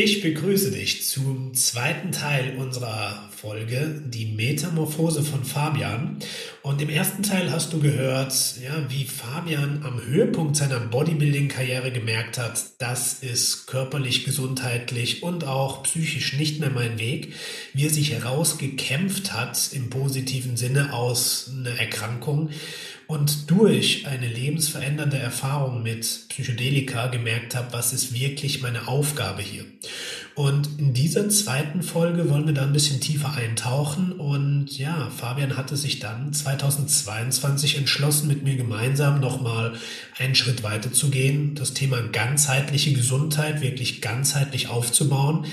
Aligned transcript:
Ich 0.00 0.22
begrüße 0.22 0.70
dich 0.70 1.04
zum 1.08 1.54
zweiten 1.54 2.12
Teil 2.12 2.54
unserer 2.56 3.28
Folge, 3.34 4.00
die 4.06 4.26
Metamorphose 4.26 5.24
von 5.24 5.42
Fabian. 5.42 6.18
Und 6.62 6.80
im 6.80 6.88
ersten 6.88 7.24
Teil 7.24 7.50
hast 7.50 7.72
du 7.72 7.80
gehört, 7.80 8.32
ja, 8.62 8.88
wie 8.88 9.04
Fabian 9.04 9.82
am 9.84 10.00
Höhepunkt 10.00 10.54
seiner 10.54 10.78
Bodybuilding-Karriere 10.78 11.90
gemerkt 11.90 12.38
hat, 12.38 12.62
das 12.78 13.24
ist 13.24 13.66
körperlich, 13.66 14.24
gesundheitlich 14.24 15.24
und 15.24 15.42
auch 15.42 15.82
psychisch 15.82 16.34
nicht 16.34 16.60
mehr 16.60 16.70
mein 16.70 17.00
Weg, 17.00 17.32
wie 17.74 17.86
er 17.86 17.90
sich 17.90 18.12
herausgekämpft 18.12 19.32
hat 19.32 19.70
im 19.72 19.90
positiven 19.90 20.56
Sinne 20.56 20.92
aus 20.92 21.50
einer 21.52 21.76
Erkrankung 21.76 22.50
und 23.08 23.50
durch 23.50 24.06
eine 24.06 24.28
lebensverändernde 24.28 25.16
Erfahrung 25.16 25.82
mit 25.82 26.28
Psychedelika 26.28 27.06
gemerkt 27.06 27.54
habe, 27.54 27.72
was 27.72 27.94
ist 27.94 28.12
wirklich 28.12 28.60
meine 28.60 28.86
Aufgabe 28.86 29.40
hier. 29.40 29.64
Und 30.38 30.78
in 30.78 30.94
dieser 30.94 31.28
zweiten 31.30 31.82
Folge 31.82 32.30
wollen 32.30 32.46
wir 32.46 32.54
da 32.54 32.62
ein 32.62 32.72
bisschen 32.72 33.00
tiefer 33.00 33.32
eintauchen. 33.32 34.12
Und 34.12 34.78
ja, 34.78 35.10
Fabian 35.10 35.56
hatte 35.56 35.76
sich 35.76 35.98
dann 35.98 36.32
2022 36.32 37.76
entschlossen, 37.76 38.28
mit 38.28 38.44
mir 38.44 38.54
gemeinsam 38.54 39.18
nochmal 39.18 39.72
einen 40.16 40.36
Schritt 40.36 40.62
weiter 40.62 40.92
zu 40.92 41.10
gehen, 41.10 41.56
das 41.56 41.74
Thema 41.74 42.00
ganzheitliche 42.02 42.92
Gesundheit 42.92 43.62
wirklich 43.62 44.00
ganzheitlich 44.00 44.68
aufzubauen, 44.68 45.44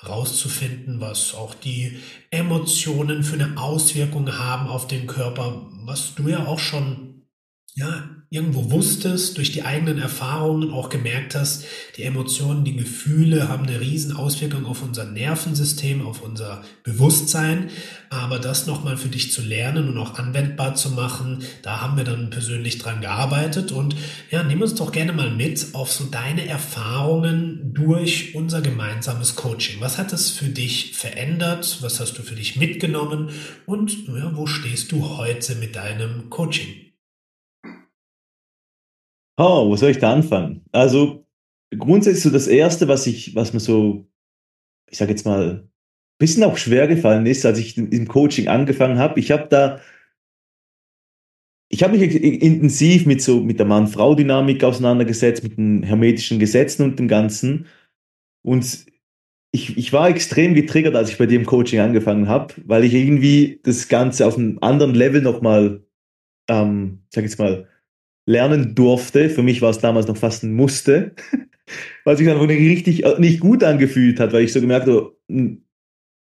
herauszufinden, 0.00 1.02
was 1.02 1.34
auch 1.34 1.54
die 1.54 1.98
Emotionen 2.30 3.24
für 3.24 3.34
eine 3.34 3.58
Auswirkung 3.58 4.38
haben 4.38 4.68
auf 4.68 4.86
den 4.86 5.06
Körper, 5.06 5.66
was 5.84 6.14
du 6.14 6.28
ja 6.28 6.46
auch 6.46 6.60
schon 6.60 7.09
ja, 7.76 8.04
irgendwo 8.30 8.70
wusstest, 8.70 9.38
durch 9.38 9.52
die 9.52 9.62
eigenen 9.62 9.98
Erfahrungen 9.98 10.72
auch 10.72 10.88
gemerkt 10.88 11.36
hast, 11.36 11.64
die 11.96 12.02
Emotionen, 12.02 12.64
die 12.64 12.76
Gefühle 12.76 13.48
haben 13.48 13.66
eine 13.66 13.80
riesen 13.80 14.14
Auswirkung 14.16 14.66
auf 14.66 14.82
unser 14.82 15.04
Nervensystem, 15.04 16.04
auf 16.04 16.20
unser 16.20 16.62
Bewusstsein. 16.82 17.70
Aber 18.08 18.40
das 18.40 18.66
nochmal 18.66 18.96
für 18.96 19.08
dich 19.08 19.32
zu 19.32 19.40
lernen 19.40 19.88
und 19.88 19.98
auch 19.98 20.18
anwendbar 20.18 20.74
zu 20.74 20.90
machen, 20.90 21.44
da 21.62 21.80
haben 21.80 21.96
wir 21.96 22.02
dann 22.02 22.30
persönlich 22.30 22.78
dran 22.78 23.00
gearbeitet. 23.00 23.70
Und 23.70 23.94
ja, 24.30 24.42
nimm 24.42 24.60
uns 24.62 24.74
doch 24.74 24.90
gerne 24.90 25.12
mal 25.12 25.30
mit 25.30 25.68
auf 25.74 25.92
so 25.92 26.04
deine 26.04 26.46
Erfahrungen 26.46 27.72
durch 27.72 28.34
unser 28.34 28.62
gemeinsames 28.62 29.36
Coaching. 29.36 29.80
Was 29.80 29.96
hat 29.96 30.12
es 30.12 30.30
für 30.30 30.48
dich 30.48 30.96
verändert? 30.96 31.78
Was 31.82 32.00
hast 32.00 32.18
du 32.18 32.22
für 32.22 32.34
dich 32.34 32.56
mitgenommen? 32.56 33.30
Und 33.64 34.08
ja, 34.08 34.36
wo 34.36 34.46
stehst 34.46 34.90
du 34.90 35.16
heute 35.16 35.54
mit 35.54 35.76
deinem 35.76 36.30
Coaching? 36.30 36.89
Oh, 39.42 39.70
wo 39.70 39.76
soll 39.76 39.90
ich 39.90 39.98
da 39.98 40.12
anfangen? 40.12 40.66
Also 40.70 41.24
grundsätzlich 41.74 42.22
so 42.22 42.28
das 42.28 42.46
Erste, 42.46 42.88
was 42.88 43.06
ich, 43.06 43.34
was 43.34 43.54
mir 43.54 43.60
so, 43.60 44.06
ich 44.90 44.98
sage 44.98 45.12
jetzt 45.12 45.24
mal, 45.24 45.62
ein 45.62 45.70
bisschen 46.18 46.44
auch 46.44 46.58
schwer 46.58 46.86
gefallen 46.86 47.24
ist, 47.24 47.46
als 47.46 47.58
ich 47.58 47.78
im 47.78 48.06
Coaching 48.06 48.48
angefangen 48.48 48.98
habe. 48.98 49.18
Ich 49.18 49.30
habe 49.30 49.48
da, 49.48 49.80
ich 51.70 51.82
habe 51.82 51.96
mich 51.96 52.14
intensiv 52.22 53.06
mit 53.06 53.22
so 53.22 53.40
mit 53.40 53.58
der 53.58 53.64
Mann-Frau-Dynamik 53.64 54.62
auseinandergesetzt, 54.62 55.42
mit 55.42 55.56
den 55.56 55.84
hermetischen 55.84 56.38
Gesetzen 56.38 56.82
und 56.82 56.98
dem 56.98 57.08
Ganzen. 57.08 57.66
Und 58.42 58.84
ich, 59.52 59.78
ich 59.78 59.90
war 59.94 60.10
extrem 60.10 60.54
getriggert, 60.54 60.94
als 60.94 61.08
ich 61.12 61.16
bei 61.16 61.24
dir 61.24 61.40
im 61.40 61.46
Coaching 61.46 61.80
angefangen 61.80 62.28
habe, 62.28 62.52
weil 62.66 62.84
ich 62.84 62.92
irgendwie 62.92 63.58
das 63.62 63.88
Ganze 63.88 64.26
auf 64.26 64.36
einem 64.36 64.58
anderen 64.60 64.94
Level 64.94 65.22
nochmal, 65.22 65.82
ähm, 66.46 67.04
sag 67.08 67.24
jetzt 67.24 67.38
mal, 67.38 67.69
lernen 68.30 68.74
durfte. 68.74 69.28
Für 69.28 69.42
mich 69.42 69.60
war 69.60 69.70
es 69.70 69.78
damals 69.78 70.06
noch 70.06 70.16
fast 70.16 70.44
ein 70.44 70.54
Musste, 70.54 71.14
was 72.04 72.18
sich 72.18 72.26
nicht 72.26 72.38
richtig 72.38 73.04
äh, 73.04 73.18
nicht 73.18 73.40
gut 73.40 73.64
angefühlt 73.64 74.20
hat, 74.20 74.32
weil 74.32 74.44
ich 74.44 74.52
so 74.52 74.60
gemerkt 74.60 74.86
habe, 74.86 75.16
hm, 75.28 75.62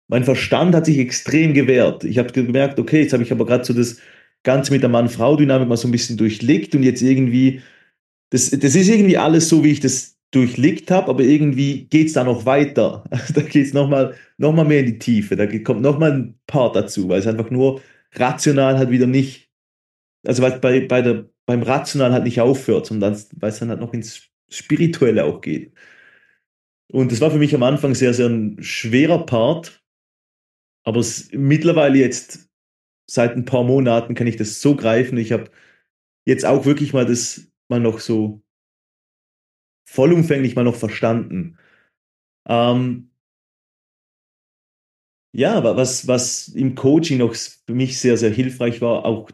mein 0.08 0.24
Verstand 0.24 0.74
hat 0.76 0.88
sich 0.88 0.98
extrem 0.98 1.54
gewehrt. 1.54 2.04
Ich 2.04 2.18
habe 2.18 2.32
gemerkt, 2.32 2.80
okay, 2.80 3.02
jetzt 3.02 3.14
habe 3.14 3.22
ich 3.22 3.32
aber 3.32 3.46
gerade 3.46 3.64
so 3.64 3.74
das 3.74 3.98
Ganze 4.44 4.72
mit 4.72 4.82
der 4.82 4.90
Mann-Frau-Dynamik 4.90 5.68
mal 5.68 5.78
so 5.78 5.88
ein 5.88 5.92
bisschen 5.92 6.18
durchlegt 6.18 6.74
und 6.74 6.82
jetzt 6.82 7.04
irgendwie, 7.04 7.62
das, 8.32 8.50
das 8.50 8.76
ist 8.76 8.90
irgendwie 8.90 9.18
alles 9.18 9.50
so, 9.50 9.64
wie 9.64 9.72
ich 9.72 9.80
das 9.80 10.18
durchlegt 10.32 10.90
habe, 10.90 11.10
aber 11.10 11.24
irgendwie 11.24 11.86
geht 11.86 12.08
es 12.08 12.14
da 12.14 12.24
noch 12.24 12.46
weiter. 12.46 13.04
da 13.36 13.42
geht 13.42 13.68
es 13.68 13.74
nochmal 13.74 14.16
noch 14.38 14.54
mal 14.54 14.66
mehr 14.66 14.80
in 14.80 14.88
die 14.88 15.00
Tiefe. 15.00 15.36
Da 15.36 15.46
kommt 15.60 15.82
nochmal 15.82 16.14
ein 16.14 16.40
Part 16.48 16.76
dazu, 16.76 17.08
weil 17.08 17.20
es 17.20 17.28
einfach 17.28 17.52
nur 17.52 17.82
rational 18.14 18.80
halt 18.80 18.90
wieder 18.90 19.06
nicht, 19.06 19.52
also 20.26 20.42
weil 20.42 20.60
bei, 20.60 20.82
bei 20.82 21.02
der 21.04 21.30
beim 21.50 21.64
Rational 21.64 22.12
halt 22.14 22.26
nicht 22.26 22.42
aufhört, 22.42 22.86
sondern 22.86 23.20
weil 23.38 23.50
es 23.50 23.58
dann 23.58 23.70
halt 23.70 23.80
noch 23.80 23.92
ins 23.92 24.30
Spirituelle 24.50 25.26
auch 25.26 25.42
geht. 25.42 25.74
Und 26.92 27.12
das 27.12 27.22
war 27.22 27.32
für 27.32 27.40
mich 27.40 27.56
am 27.56 27.64
Anfang 27.64 27.96
sehr, 27.96 28.14
sehr 28.14 28.30
ein 28.30 28.62
schwerer 28.62 29.26
Part. 29.26 29.84
Aber 30.86 31.00
es, 31.00 31.32
mittlerweile 31.32 31.98
jetzt, 31.98 32.52
seit 33.10 33.36
ein 33.36 33.46
paar 33.46 33.64
Monaten, 33.64 34.14
kann 34.14 34.28
ich 34.28 34.36
das 34.36 34.62
so 34.62 34.76
greifen. 34.76 35.18
Ich 35.18 35.32
habe 35.32 35.50
jetzt 36.24 36.46
auch 36.46 36.66
wirklich 36.66 36.94
mal 36.94 37.08
das 37.08 37.52
mal 37.68 37.80
noch 37.80 38.00
so 38.00 38.44
vollumfänglich 39.88 40.56
mal 40.56 40.66
noch 40.66 40.76
verstanden. 40.76 41.58
Ähm, 42.48 43.10
ja, 45.34 45.64
was, 45.64 46.08
was 46.08 46.50
im 46.50 46.76
Coaching 46.76 47.18
noch 47.18 47.34
für 47.34 47.74
mich 47.74 48.00
sehr, 48.00 48.18
sehr 48.18 48.30
hilfreich 48.30 48.82
war, 48.82 49.04
auch 49.06 49.32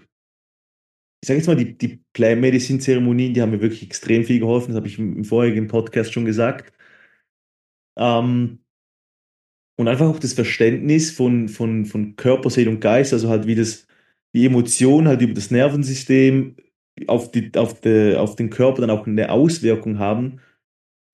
ich 1.26 1.28
sage 1.28 1.40
jetzt 1.40 1.48
mal, 1.48 1.56
die, 1.56 1.76
die 1.76 2.04
Play-Medicine-Zeremonien, 2.14 3.34
die 3.34 3.42
haben 3.42 3.50
mir 3.50 3.60
wirklich 3.60 3.82
extrem 3.82 4.24
viel 4.24 4.40
geholfen. 4.40 4.68
Das 4.68 4.76
habe 4.76 4.88
ich 4.88 5.00
im, 5.00 5.26
vorigen 5.26 5.68
Podcast 5.68 6.14
schon 6.14 6.24
gesagt. 6.24 6.72
Ähm, 7.98 8.60
und 9.76 9.88
einfach 9.88 10.06
auch 10.06 10.20
das 10.20 10.34
Verständnis 10.34 11.10
von, 11.10 11.50
von, 11.50 11.88
von 11.88 12.16
Körper, 12.16 12.52
Seele 12.52 12.70
und 12.70 12.80
Geist, 12.80 13.12
also 13.12 13.28
halt 13.28 13.48
wie 13.48 13.56
das, 13.56 13.88
die 14.36 14.46
Emotionen 14.46 15.08
halt 15.08 15.24
über 15.24 15.34
das 15.34 15.50
Nervensystem 15.50 16.58
auf, 17.08 17.32
die, 17.32 17.52
auf, 17.56 17.82
de, 17.82 18.18
auf 18.18 18.36
den 18.36 18.52
Körper 18.52 18.82
dann 18.82 18.92
auch 18.92 19.08
eine 19.08 19.32
Auswirkung 19.32 19.98
haben. 19.98 20.42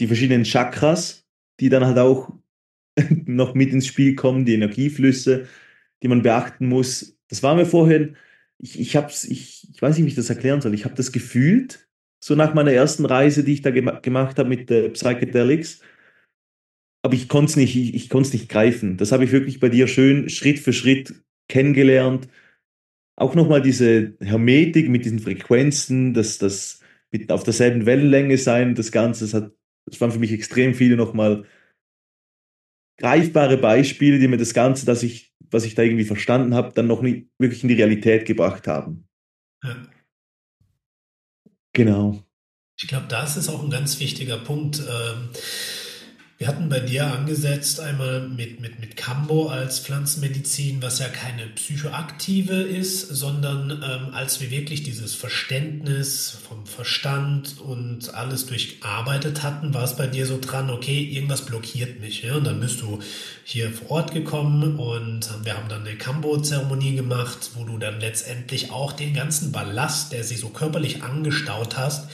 Die 0.01 0.07
verschiedenen 0.07 0.43
Chakras, 0.43 1.25
die 1.61 1.69
dann 1.69 1.85
halt 1.85 1.97
auch 1.97 2.33
noch 3.25 3.53
mit 3.53 3.71
ins 3.71 3.87
Spiel 3.87 4.15
kommen, 4.15 4.43
die 4.43 4.55
Energieflüsse, 4.55 5.47
die 6.03 6.09
man 6.09 6.21
beachten 6.21 6.67
muss. 6.67 7.17
Das 7.29 7.43
war 7.43 7.55
mir 7.55 7.65
vorhin 7.65 8.17
ich, 8.61 8.79
ich, 8.79 8.95
hab's, 8.95 9.23
ich, 9.23 9.67
ich 9.73 9.81
weiß 9.81 9.95
nicht, 9.95 10.05
wie 10.05 10.09
ich 10.09 10.15
das 10.15 10.29
erklären 10.29 10.61
soll. 10.61 10.73
Ich 10.73 10.85
habe 10.85 10.95
das 10.95 11.11
gefühlt, 11.11 11.87
so 12.23 12.35
nach 12.35 12.53
meiner 12.53 12.71
ersten 12.71 13.05
Reise, 13.05 13.43
die 13.43 13.53
ich 13.53 13.61
da 13.63 13.71
gem 13.71 13.89
gemacht 14.01 14.37
habe 14.37 14.49
mit 14.49 14.69
äh, 14.69 14.89
Psychedelics. 14.89 15.81
Aber 17.03 17.15
ich 17.15 17.27
konnte 17.27 17.49
es 17.49 17.55
nicht, 17.55 17.75
ich, 17.75 17.95
ich 17.95 18.09
konnte 18.09 18.31
nicht 18.31 18.47
greifen. 18.47 18.97
Das 18.97 19.11
habe 19.11 19.23
ich 19.23 19.31
wirklich 19.31 19.59
bei 19.59 19.69
dir 19.69 19.87
schön 19.87 20.29
Schritt 20.29 20.59
für 20.59 20.73
Schritt 20.73 21.15
kennengelernt. 21.49 22.29
Auch 23.15 23.33
nochmal 23.33 23.63
diese 23.63 24.15
Hermetik 24.19 24.87
mit 24.89 25.05
diesen 25.05 25.19
Frequenzen, 25.19 26.13
dass 26.13 26.37
das 26.37 26.79
mit 27.11 27.31
auf 27.31 27.43
derselben 27.43 27.87
Wellenlänge 27.87 28.37
sein, 28.37 28.75
das 28.75 28.91
Ganze, 28.91 29.25
das, 29.25 29.33
hat, 29.33 29.51
das 29.85 29.99
waren 29.99 30.11
für 30.11 30.19
mich 30.19 30.31
extrem 30.31 30.75
viele 30.75 30.95
nochmal 30.95 31.45
greifbare 32.97 33.57
Beispiele, 33.57 34.19
die 34.19 34.27
mir 34.27 34.37
das 34.37 34.53
Ganze, 34.53 34.85
dass 34.85 35.01
ich 35.01 35.30
was 35.51 35.65
ich 35.65 35.75
da 35.75 35.83
irgendwie 35.83 36.05
verstanden 36.05 36.55
habe, 36.55 36.73
dann 36.73 36.87
noch 36.87 37.01
nicht 37.01 37.27
wirklich 37.37 37.63
in 37.63 37.69
die 37.69 37.75
Realität 37.75 38.25
gebracht 38.25 38.67
haben. 38.67 39.07
Ja. 39.63 39.75
Genau. 41.73 42.23
Ich 42.81 42.87
glaube, 42.87 43.07
das 43.07 43.37
ist 43.37 43.49
auch 43.49 43.63
ein 43.63 43.69
ganz 43.69 43.99
wichtiger 43.99 44.37
Punkt. 44.37 44.79
Ähm 44.79 45.29
wir 46.41 46.47
hatten 46.47 46.69
bei 46.69 46.79
dir 46.79 47.05
angesetzt 47.05 47.79
einmal 47.81 48.27
mit, 48.27 48.61
mit, 48.61 48.79
mit 48.79 48.97
Cambo 48.97 49.49
als 49.49 49.77
Pflanzenmedizin, 49.77 50.81
was 50.81 50.97
ja 50.97 51.07
keine 51.07 51.45
psychoaktive 51.45 52.63
ist, 52.63 53.09
sondern 53.09 53.69
ähm, 53.69 54.15
als 54.15 54.41
wir 54.41 54.49
wirklich 54.49 54.81
dieses 54.81 55.13
Verständnis 55.13 56.35
vom 56.49 56.65
Verstand 56.65 57.59
und 57.59 58.15
alles 58.15 58.47
durcharbeitet 58.47 59.43
hatten, 59.43 59.75
war 59.75 59.83
es 59.83 59.95
bei 59.95 60.07
dir 60.07 60.25
so 60.25 60.39
dran, 60.41 60.71
okay, 60.71 61.03
irgendwas 61.03 61.45
blockiert 61.45 61.99
mich. 61.99 62.23
Ja? 62.23 62.37
Und 62.37 62.45
dann 62.45 62.59
bist 62.59 62.81
du 62.81 62.97
hier 63.43 63.69
vor 63.69 63.91
Ort 63.91 64.11
gekommen 64.11 64.79
und 64.79 65.29
wir 65.43 65.55
haben 65.55 65.69
dann 65.69 65.85
eine 65.85 65.95
Cambo-Zeremonie 65.95 66.95
gemacht, 66.95 67.51
wo 67.53 67.65
du 67.65 67.77
dann 67.77 67.99
letztendlich 67.99 68.71
auch 68.71 68.93
den 68.93 69.13
ganzen 69.13 69.51
Ballast, 69.51 70.11
der 70.11 70.23
sich 70.23 70.39
so 70.39 70.49
körperlich 70.49 71.03
angestaut 71.03 71.77
hast, 71.77 72.09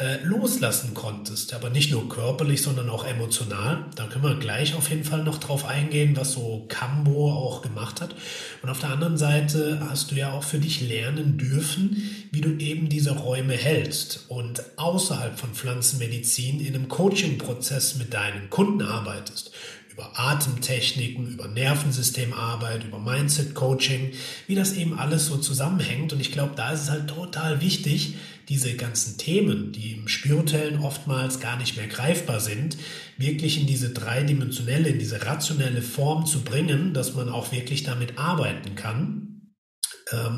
äh, 0.00 0.18
loslassen 0.24 0.94
konntest. 0.94 1.52
Aber 1.52 1.68
nicht 1.68 1.90
nur 1.90 2.08
körperlich, 2.08 2.62
sondern 2.62 2.88
auch 2.88 3.06
emotional. 3.06 3.84
Da 3.96 4.06
können 4.06 4.24
wir 4.24 4.34
gleich 4.36 4.74
auf 4.74 4.88
jeden 4.88 5.04
Fall 5.04 5.22
noch 5.22 5.38
drauf 5.38 5.66
eingehen, 5.66 6.16
was 6.16 6.32
so 6.32 6.64
Cambo 6.68 7.30
auch 7.30 7.60
gemacht 7.60 8.00
hat. 8.00 8.14
Und 8.62 8.70
auf 8.70 8.80
der 8.80 8.90
anderen 8.90 9.18
Seite 9.18 9.86
hast 9.90 10.10
du 10.10 10.14
ja 10.14 10.32
auch 10.32 10.44
für 10.44 10.58
dich 10.58 10.80
lernen 10.80 11.36
dürfen, 11.36 12.02
wie 12.32 12.40
du 12.40 12.56
eben 12.58 12.88
diese 12.88 13.12
Räume 13.12 13.54
hältst 13.54 14.24
und 14.28 14.62
außerhalb 14.76 15.38
von 15.38 15.54
Pflanzenmedizin 15.54 16.60
in 16.60 16.74
einem 16.74 16.88
Coaching-Prozess 16.88 17.96
mit 17.96 18.14
deinen 18.14 18.48
Kunden 18.48 18.82
arbeitest 18.82 19.52
über 19.92 20.18
Atemtechniken, 20.18 21.32
über 21.32 21.48
Nervensystemarbeit, 21.48 22.84
über 22.84 22.98
Mindset-Coaching, 22.98 24.12
wie 24.46 24.54
das 24.54 24.72
eben 24.72 24.98
alles 24.98 25.26
so 25.26 25.36
zusammenhängt. 25.36 26.12
Und 26.12 26.20
ich 26.20 26.32
glaube, 26.32 26.52
da 26.56 26.72
ist 26.72 26.84
es 26.84 26.90
halt 26.90 27.08
total 27.08 27.60
wichtig, 27.60 28.14
diese 28.50 28.74
ganzen 28.74 29.16
Themen, 29.16 29.72
die 29.72 29.92
im 29.92 30.08
Spirituellen 30.08 30.82
oftmals 30.82 31.40
gar 31.40 31.56
nicht 31.56 31.76
mehr 31.76 31.86
greifbar 31.86 32.40
sind, 32.40 32.76
wirklich 33.16 33.60
in 33.60 33.66
diese 33.66 33.90
dreidimensionelle, 33.90 34.88
in 34.88 34.98
diese 34.98 35.24
rationelle 35.24 35.82
Form 35.82 36.26
zu 36.26 36.42
bringen, 36.42 36.92
dass 36.92 37.14
man 37.14 37.28
auch 37.28 37.52
wirklich 37.52 37.84
damit 37.84 38.18
arbeiten 38.18 38.74
kann 38.74 39.29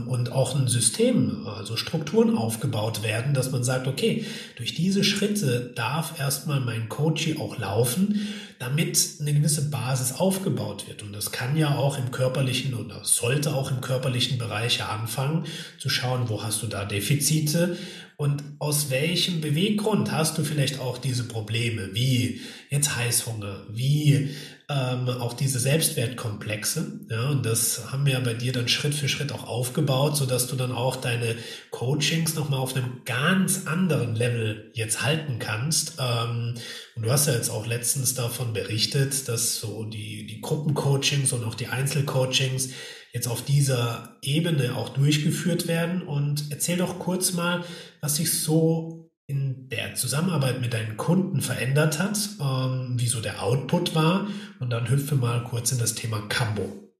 und 0.07 0.33
auch 0.33 0.55
ein 0.55 0.69
System, 0.69 1.47
also 1.47 1.77
Strukturen 1.77 2.37
aufgebaut 2.37 3.03
werden, 3.03 3.33
dass 3.33 3.53
man 3.53 3.65
sagt, 3.65 3.87
okay, 3.87 4.27
durch 4.57 4.75
diese 4.75 5.03
Schritte 5.03 5.73
darf 5.75 6.19
erstmal 6.21 6.61
mein 6.61 6.89
Coach 6.91 7.29
auch 7.39 7.59
laufen, 7.59 8.29
damit 8.59 8.99
eine 9.21 9.33
gewisse 9.33 9.71
Basis 9.71 10.13
aufgebaut 10.13 10.87
wird. 10.89 11.03
Und 11.03 11.15
das 11.15 11.33
kann 11.33 11.57
ja 11.57 11.75
auch 11.77 11.99
im 11.99 12.11
körperlichen 12.11 12.75
oder 12.75 13.01
sollte 13.03 13.55
auch 13.55 13.71
im 13.71 13.81
körperlichen 13.81 14.39
Bereich 14.39 14.85
anfangen, 14.85 15.47
zu 15.79 15.89
schauen, 15.89 16.29
wo 16.29 16.43
hast 16.43 16.63
du 16.63 16.67
da 16.67 16.85
Defizite 16.85 17.77
und 18.23 18.45
aus 18.61 18.91
welchem 18.91 19.41
Beweggrund 19.41 20.13
hast 20.13 20.39
du 20.39 20.45
vielleicht 20.45 20.79
auch 20.79 20.99
diese 20.99 21.25
Probleme, 21.25 21.91
wie 21.93 22.41
jetzt 22.71 22.95
Heißhunger, 22.95 23.67
wie 23.71 24.31
ähm, 24.73 25.09
auch 25.09 25.35
diese 25.35 25.59
Selbstwertkomplexe. 25.59 27.01
Ja, 27.11 27.31
und 27.31 27.45
das 27.45 27.93
haben 27.93 28.07
wir 28.07 28.15
ja 28.15 28.21
bei 28.21 28.35
dir 28.35 28.53
dann 28.53 28.69
Schritt 28.69 28.95
für 28.95 29.09
Schritt 29.09 29.33
auch 29.33 29.47
aufgebaut, 29.47 30.17
sodass 30.17 30.47
du 30.47 30.57
dann 30.57 30.73
auch 30.73 30.97
deine 30.97 31.37
Coachings 31.71 32.35
nochmal 32.35 32.61
auf 32.61 32.75
einem 32.75 33.03
ganz 33.05 33.67
anderen 33.67 34.15
Level 34.15 34.71
jetzt 34.75 35.03
halten 35.03 35.39
kannst. 35.39 35.97
Ähm, 35.99 36.55
und 36.95 37.03
du 37.05 37.11
hast 37.11 37.27
ja 37.27 37.35
jetzt 37.35 37.51
auch 37.51 37.67
letztens 37.67 38.15
davon 38.15 38.53
berichtet, 38.53 39.29
dass 39.29 39.59
so 39.59 39.85
die, 39.85 40.27
die 40.27 40.41
Gruppencoachings 40.41 41.33
und 41.33 41.45
auch 41.45 41.55
die 41.55 41.69
Einzelcoachings 41.69 42.71
jetzt 43.13 43.29
auf 43.29 43.45
dieser 43.45 44.17
Ebene 44.23 44.75
auch 44.77 44.89
durchgeführt 44.91 45.69
werden. 45.69 46.03
Und 46.03 46.47
erzähl 46.51 46.79
doch 46.79 46.99
kurz 46.99 47.33
mal, 47.33 47.65
was 48.01 48.17
sich 48.17 48.41
so 48.41 49.02
in 49.27 49.69
der 49.69 49.95
Zusammenarbeit 49.95 50.61
mit 50.61 50.75
deinen 50.75 50.97
Kunden 50.97 51.41
verändert 51.41 51.99
hat, 51.99 52.19
ähm, 52.41 52.95
wie 52.99 53.07
so 53.07 53.21
der 53.21 53.43
Output 53.43 53.95
war. 53.95 54.29
Und 54.61 54.71
dann 54.71 54.91
hüpfe 54.91 55.15
mal 55.17 55.45
kurz 55.45 55.73
in 55.73 55.79
das 55.79 55.95
Thema 55.95 56.27
Cambo. 56.29 56.93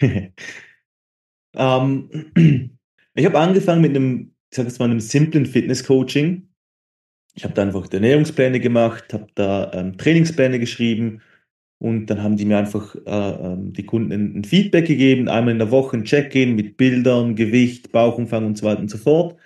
ähm, 1.54 2.10
ich 3.14 3.24
habe 3.24 3.38
angefangen 3.38 3.80
mit 3.80 3.96
einem, 3.96 4.34
ich 4.50 4.56
sage 4.56 4.68
jetzt 4.68 4.78
mal, 4.78 4.86
einem 4.86 5.00
simplen 5.00 5.46
Fitness-Coaching. 5.46 6.48
Ich 7.36 7.44
habe 7.44 7.54
da 7.54 7.62
einfach 7.62 7.90
Ernährungspläne 7.90 8.60
gemacht, 8.60 9.12
habe 9.12 9.26
da 9.34 9.72
ähm, 9.72 9.96
Trainingspläne 9.96 10.60
geschrieben 10.60 11.20
und 11.78 12.06
dann 12.06 12.22
haben 12.22 12.36
die 12.36 12.44
mir 12.44 12.58
einfach 12.58 12.94
äh, 12.94 13.10
ähm, 13.10 13.72
die 13.72 13.84
Kunden 13.84 14.12
ein, 14.12 14.44
Feedback 14.44 14.86
gegeben, 14.86 15.28
einmal 15.28 15.52
in 15.52 15.58
der 15.58 15.70
Woche 15.70 15.96
ein 15.96 16.04
Check-in 16.04 16.54
mit 16.54 16.76
Bildern, 16.76 17.34
Gewicht, 17.34 17.92
Bauchumfang 17.92 18.46
und 18.46 18.56
so 18.56 18.66
weiter 18.66 18.80
und 18.80 18.90
so 18.90 18.98
fort. 18.98 19.36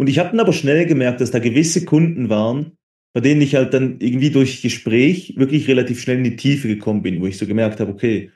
Und 0.00 0.08
ich 0.08 0.18
habe 0.18 0.30
dann 0.30 0.40
aber 0.40 0.54
schnell 0.54 0.86
gemerkt, 0.86 1.20
dass 1.20 1.30
da 1.30 1.40
gewisse 1.40 1.84
Kunden 1.84 2.30
waren, 2.30 2.72
bei 3.12 3.20
denen 3.20 3.42
ich 3.42 3.54
halt 3.54 3.74
dann 3.74 4.00
irgendwie 4.00 4.30
durch 4.30 4.62
Gespräch 4.62 5.34
wirklich 5.36 5.68
relativ 5.68 6.00
schnell 6.00 6.16
in 6.16 6.24
die 6.24 6.36
Tiefe 6.36 6.68
gekommen 6.68 7.02
bin, 7.02 7.20
wo 7.20 7.26
ich 7.26 7.36
so 7.36 7.46
gemerkt 7.46 7.80
habe, 7.80 7.92
okay, 7.92 8.30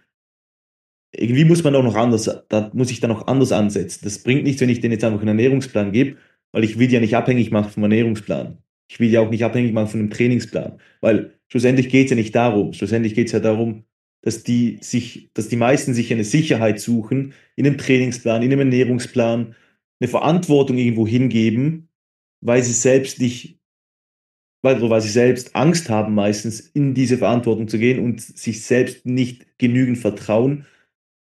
irgendwie 1.16 1.46
muss 1.46 1.64
man 1.64 1.74
auch 1.74 1.82
noch 1.82 1.94
anders, 1.94 2.28
da 2.50 2.70
muss 2.74 2.90
ich 2.90 3.00
dann 3.00 3.12
auch 3.12 3.28
anders 3.28 3.50
ansetzen. 3.50 4.00
Das 4.04 4.18
bringt 4.18 4.44
nichts, 4.44 4.60
wenn 4.60 4.68
ich 4.68 4.80
denen 4.80 4.92
jetzt 4.92 5.04
einfach 5.04 5.20
einen 5.20 5.28
Ernährungsplan 5.28 5.90
gebe, 5.92 6.18
weil 6.52 6.64
ich 6.64 6.78
will 6.78 6.92
ja 6.92 7.00
nicht 7.00 7.16
abhängig 7.16 7.50
machen 7.50 7.70
vom 7.70 7.84
Ernährungsplan. 7.84 8.58
Ich 8.90 9.00
will 9.00 9.08
ja 9.08 9.22
auch 9.22 9.30
nicht 9.30 9.42
abhängig 9.42 9.72
machen 9.72 9.88
von 9.88 10.00
einem 10.00 10.10
Trainingsplan, 10.10 10.78
weil 11.00 11.32
schlussendlich 11.48 11.88
geht 11.88 12.04
es 12.04 12.10
ja 12.10 12.16
nicht 12.16 12.34
darum. 12.34 12.74
Schlussendlich 12.74 13.14
geht 13.14 13.28
es 13.28 13.32
ja 13.32 13.40
darum, 13.40 13.84
dass 14.20 14.42
die 14.42 14.80
sich, 14.82 15.30
dass 15.32 15.48
die 15.48 15.56
meisten 15.56 15.94
sich 15.94 16.12
eine 16.12 16.24
Sicherheit 16.24 16.78
suchen 16.78 17.32
in 17.56 17.66
einem 17.66 17.78
Trainingsplan, 17.78 18.42
in 18.42 18.52
einem 18.52 18.70
Ernährungsplan, 18.70 19.54
eine 20.04 20.10
Verantwortung 20.10 20.76
irgendwo 20.76 21.06
hingeben, 21.06 21.88
weil 22.42 22.62
sie 22.62 22.72
selbst 22.72 23.20
nicht, 23.20 23.58
weil, 24.62 24.80
weil 24.88 25.00
sie 25.00 25.08
selbst 25.08 25.56
Angst 25.56 25.88
haben, 25.88 26.14
meistens 26.14 26.60
in 26.60 26.94
diese 26.94 27.18
Verantwortung 27.18 27.68
zu 27.68 27.78
gehen 27.78 28.04
und 28.04 28.20
sich 28.20 28.62
selbst 28.62 29.06
nicht 29.06 29.58
genügend 29.58 29.98
vertrauen, 29.98 30.66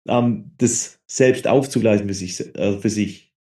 ähm, 0.07 0.51
das 0.57 1.00
selbst 1.07 1.48
aufzugleisen 1.48 2.07
für 2.07 2.13
sich. 2.13 2.56
Äh, 2.56 2.80
für 2.80 2.89
sich. 2.89 3.33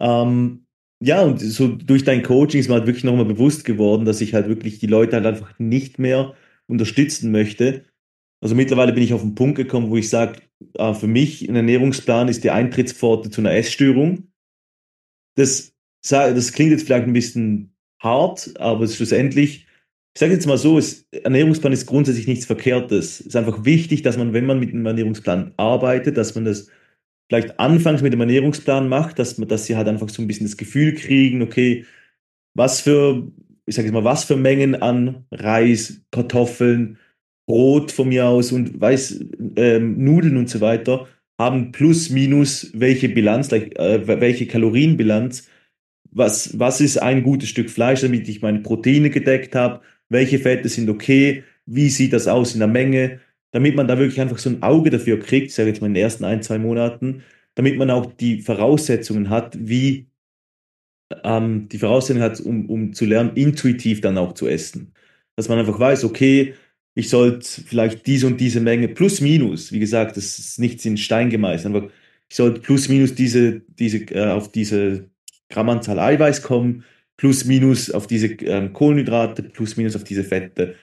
Ähm, 0.00 0.66
ja, 1.00 1.22
und 1.22 1.38
so 1.38 1.68
durch 1.68 2.04
dein 2.04 2.22
Coaching 2.22 2.60
ist 2.60 2.68
mir 2.68 2.74
halt 2.74 2.86
wirklich 2.86 3.04
nochmal 3.04 3.24
bewusst 3.24 3.64
geworden, 3.64 4.04
dass 4.04 4.20
ich 4.20 4.34
halt 4.34 4.48
wirklich 4.48 4.78
die 4.80 4.86
Leute 4.86 5.16
halt 5.16 5.26
einfach 5.26 5.58
nicht 5.58 5.98
mehr 5.98 6.34
unterstützen 6.66 7.30
möchte, 7.30 7.84
also 8.44 8.54
mittlerweile 8.54 8.92
bin 8.92 9.02
ich 9.02 9.14
auf 9.14 9.22
den 9.22 9.34
Punkt 9.34 9.56
gekommen, 9.56 9.88
wo 9.88 9.96
ich 9.96 10.10
sage, 10.10 10.42
äh, 10.74 10.94
für 10.94 11.06
mich 11.06 11.48
ein 11.48 11.56
Ernährungsplan 11.56 12.28
ist 12.28 12.44
die 12.44 12.50
Eintrittspforte 12.50 13.30
zu 13.30 13.40
einer 13.40 13.52
Essstörung. 13.52 14.28
Das, 15.36 15.74
das 16.08 16.52
klingt 16.52 16.72
jetzt 16.72 16.84
vielleicht 16.84 17.06
ein 17.06 17.12
bisschen 17.12 17.74
hart, 18.00 18.52
aber 18.58 18.86
schlussendlich, 18.86 19.66
ich 20.14 20.20
sage 20.20 20.32
jetzt 20.32 20.46
mal 20.46 20.58
so, 20.58 20.78
es, 20.78 21.08
Ernährungsplan 21.10 21.72
ist 21.72 21.86
grundsätzlich 21.86 22.28
nichts 22.28 22.46
Verkehrtes. 22.46 23.20
Es 23.20 23.26
ist 23.26 23.36
einfach 23.36 23.64
wichtig, 23.64 24.02
dass 24.02 24.16
man, 24.16 24.32
wenn 24.32 24.46
man 24.46 24.60
mit 24.60 24.70
einem 24.70 24.86
Ernährungsplan 24.86 25.54
arbeitet, 25.56 26.16
dass 26.16 26.34
man 26.34 26.44
das 26.44 26.68
vielleicht 27.28 27.58
anfangs 27.58 28.02
mit 28.02 28.12
dem 28.12 28.20
Ernährungsplan 28.20 28.88
macht, 28.88 29.18
dass 29.18 29.36
dass 29.36 29.66
sie 29.66 29.76
halt 29.76 29.88
einfach 29.88 30.08
so 30.08 30.22
ein 30.22 30.28
bisschen 30.28 30.46
das 30.46 30.56
Gefühl 30.56 30.94
kriegen, 30.94 31.42
okay, 31.42 31.84
was 32.54 32.80
für, 32.80 33.26
ich 33.66 33.74
sage 33.74 33.88
jetzt 33.88 33.94
mal, 33.94 34.04
was 34.04 34.24
für 34.24 34.36
Mengen 34.36 34.76
an 34.76 35.24
Reis, 35.32 36.02
Kartoffeln, 36.10 36.98
Brot 37.46 37.92
von 37.92 38.08
mir 38.08 38.26
aus 38.26 38.52
und 38.52 38.80
weiß, 38.80 39.24
ähm, 39.56 40.02
Nudeln 40.02 40.36
und 40.36 40.48
so 40.48 40.60
weiter 40.60 41.06
haben 41.38 41.72
plus 41.72 42.10
minus 42.10 42.70
welche 42.74 43.08
Bilanz, 43.08 43.50
äh, 43.52 44.06
welche 44.06 44.46
Kalorienbilanz, 44.46 45.48
was, 46.10 46.58
was 46.58 46.80
ist 46.80 46.98
ein 46.98 47.22
gutes 47.22 47.48
Stück 47.48 47.70
Fleisch, 47.70 48.02
damit 48.02 48.28
ich 48.28 48.40
meine 48.40 48.60
Proteine 48.60 49.10
gedeckt 49.10 49.54
habe, 49.54 49.80
welche 50.08 50.38
Fette 50.38 50.68
sind 50.68 50.88
okay, 50.88 51.42
wie 51.66 51.88
sieht 51.88 52.12
das 52.12 52.28
aus 52.28 52.54
in 52.54 52.60
der 52.60 52.68
Menge, 52.68 53.20
damit 53.50 53.74
man 53.74 53.88
da 53.88 53.98
wirklich 53.98 54.20
einfach 54.20 54.38
so 54.38 54.50
ein 54.50 54.62
Auge 54.62 54.90
dafür 54.90 55.18
kriegt, 55.18 55.50
sage 55.50 55.68
ich 55.68 55.74
jetzt 55.74 55.80
mal 55.80 55.88
in 55.88 55.94
den 55.94 56.02
ersten 56.04 56.24
ein, 56.24 56.42
zwei 56.42 56.58
Monaten, 56.58 57.22
damit 57.56 57.76
man 57.78 57.90
auch 57.90 58.06
die 58.06 58.40
Voraussetzungen 58.40 59.30
hat, 59.30 59.56
wie 59.58 60.06
ähm, 61.22 61.68
die 61.68 61.78
Voraussetzungen 61.78 62.22
hat, 62.22 62.40
um, 62.40 62.68
um 62.68 62.92
zu 62.92 63.04
lernen, 63.04 63.32
intuitiv 63.34 64.00
dann 64.00 64.18
auch 64.18 64.32
zu 64.34 64.48
essen. 64.48 64.92
Dass 65.36 65.48
man 65.48 65.58
einfach 65.58 65.78
weiß, 65.78 66.04
okay, 66.04 66.54
ich 66.94 67.08
sollte 67.08 67.46
vielleicht 67.46 68.06
diese 68.06 68.26
und 68.26 68.40
diese 68.40 68.60
Menge 68.60 68.88
plus 68.88 69.20
minus, 69.20 69.72
wie 69.72 69.80
gesagt, 69.80 70.16
das 70.16 70.38
ist 70.38 70.58
nichts 70.58 70.84
in 70.84 70.96
Stein 70.96 71.30
gemeißelt, 71.30 71.74
aber 71.74 71.90
ich 72.28 72.36
sollte 72.36 72.60
plus 72.60 72.88
minus 72.88 73.14
diese, 73.14 73.60
diese, 73.78 73.98
äh, 74.14 74.30
auf 74.30 74.50
diese 74.50 75.10
Grammanzahl 75.48 75.98
Eiweiß 75.98 76.42
kommen, 76.42 76.84
plus 77.16 77.44
minus 77.44 77.90
auf 77.90 78.06
diese 78.06 78.26
ähm, 78.26 78.72
Kohlenhydrate, 78.72 79.42
plus 79.42 79.76
minus 79.76 79.96
auf 79.96 80.04
diese 80.04 80.24
Fette. 80.24 80.76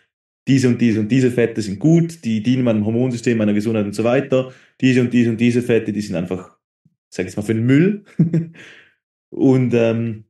Diese 0.48 0.68
und 0.70 0.82
diese 0.82 1.00
und 1.00 1.10
diese 1.10 1.32
Fette 1.32 1.62
sind 1.62 1.80
gut, 1.80 2.24
die 2.26 2.42
dienen 2.42 2.64
meinem 2.64 2.86
Hormonsystem, 2.86 3.38
meiner 3.38 3.54
Gesundheit 3.54 3.86
und 3.86 3.94
so 3.94 4.04
weiter. 4.04 4.52
Diese 4.80 5.02
und 5.02 5.14
diese 5.14 5.30
und 5.30 5.38
diese 5.40 5.62
Fette, 5.62 5.94
die 5.94 6.02
sind 6.02 6.16
einfach, 6.16 6.58
sag 7.10 7.28
ich 7.28 7.36
mal, 7.38 7.44
für 7.44 7.54
den 7.54 7.66
Müll. 7.66 8.04
und 9.30 9.74
ähm, 9.74 10.26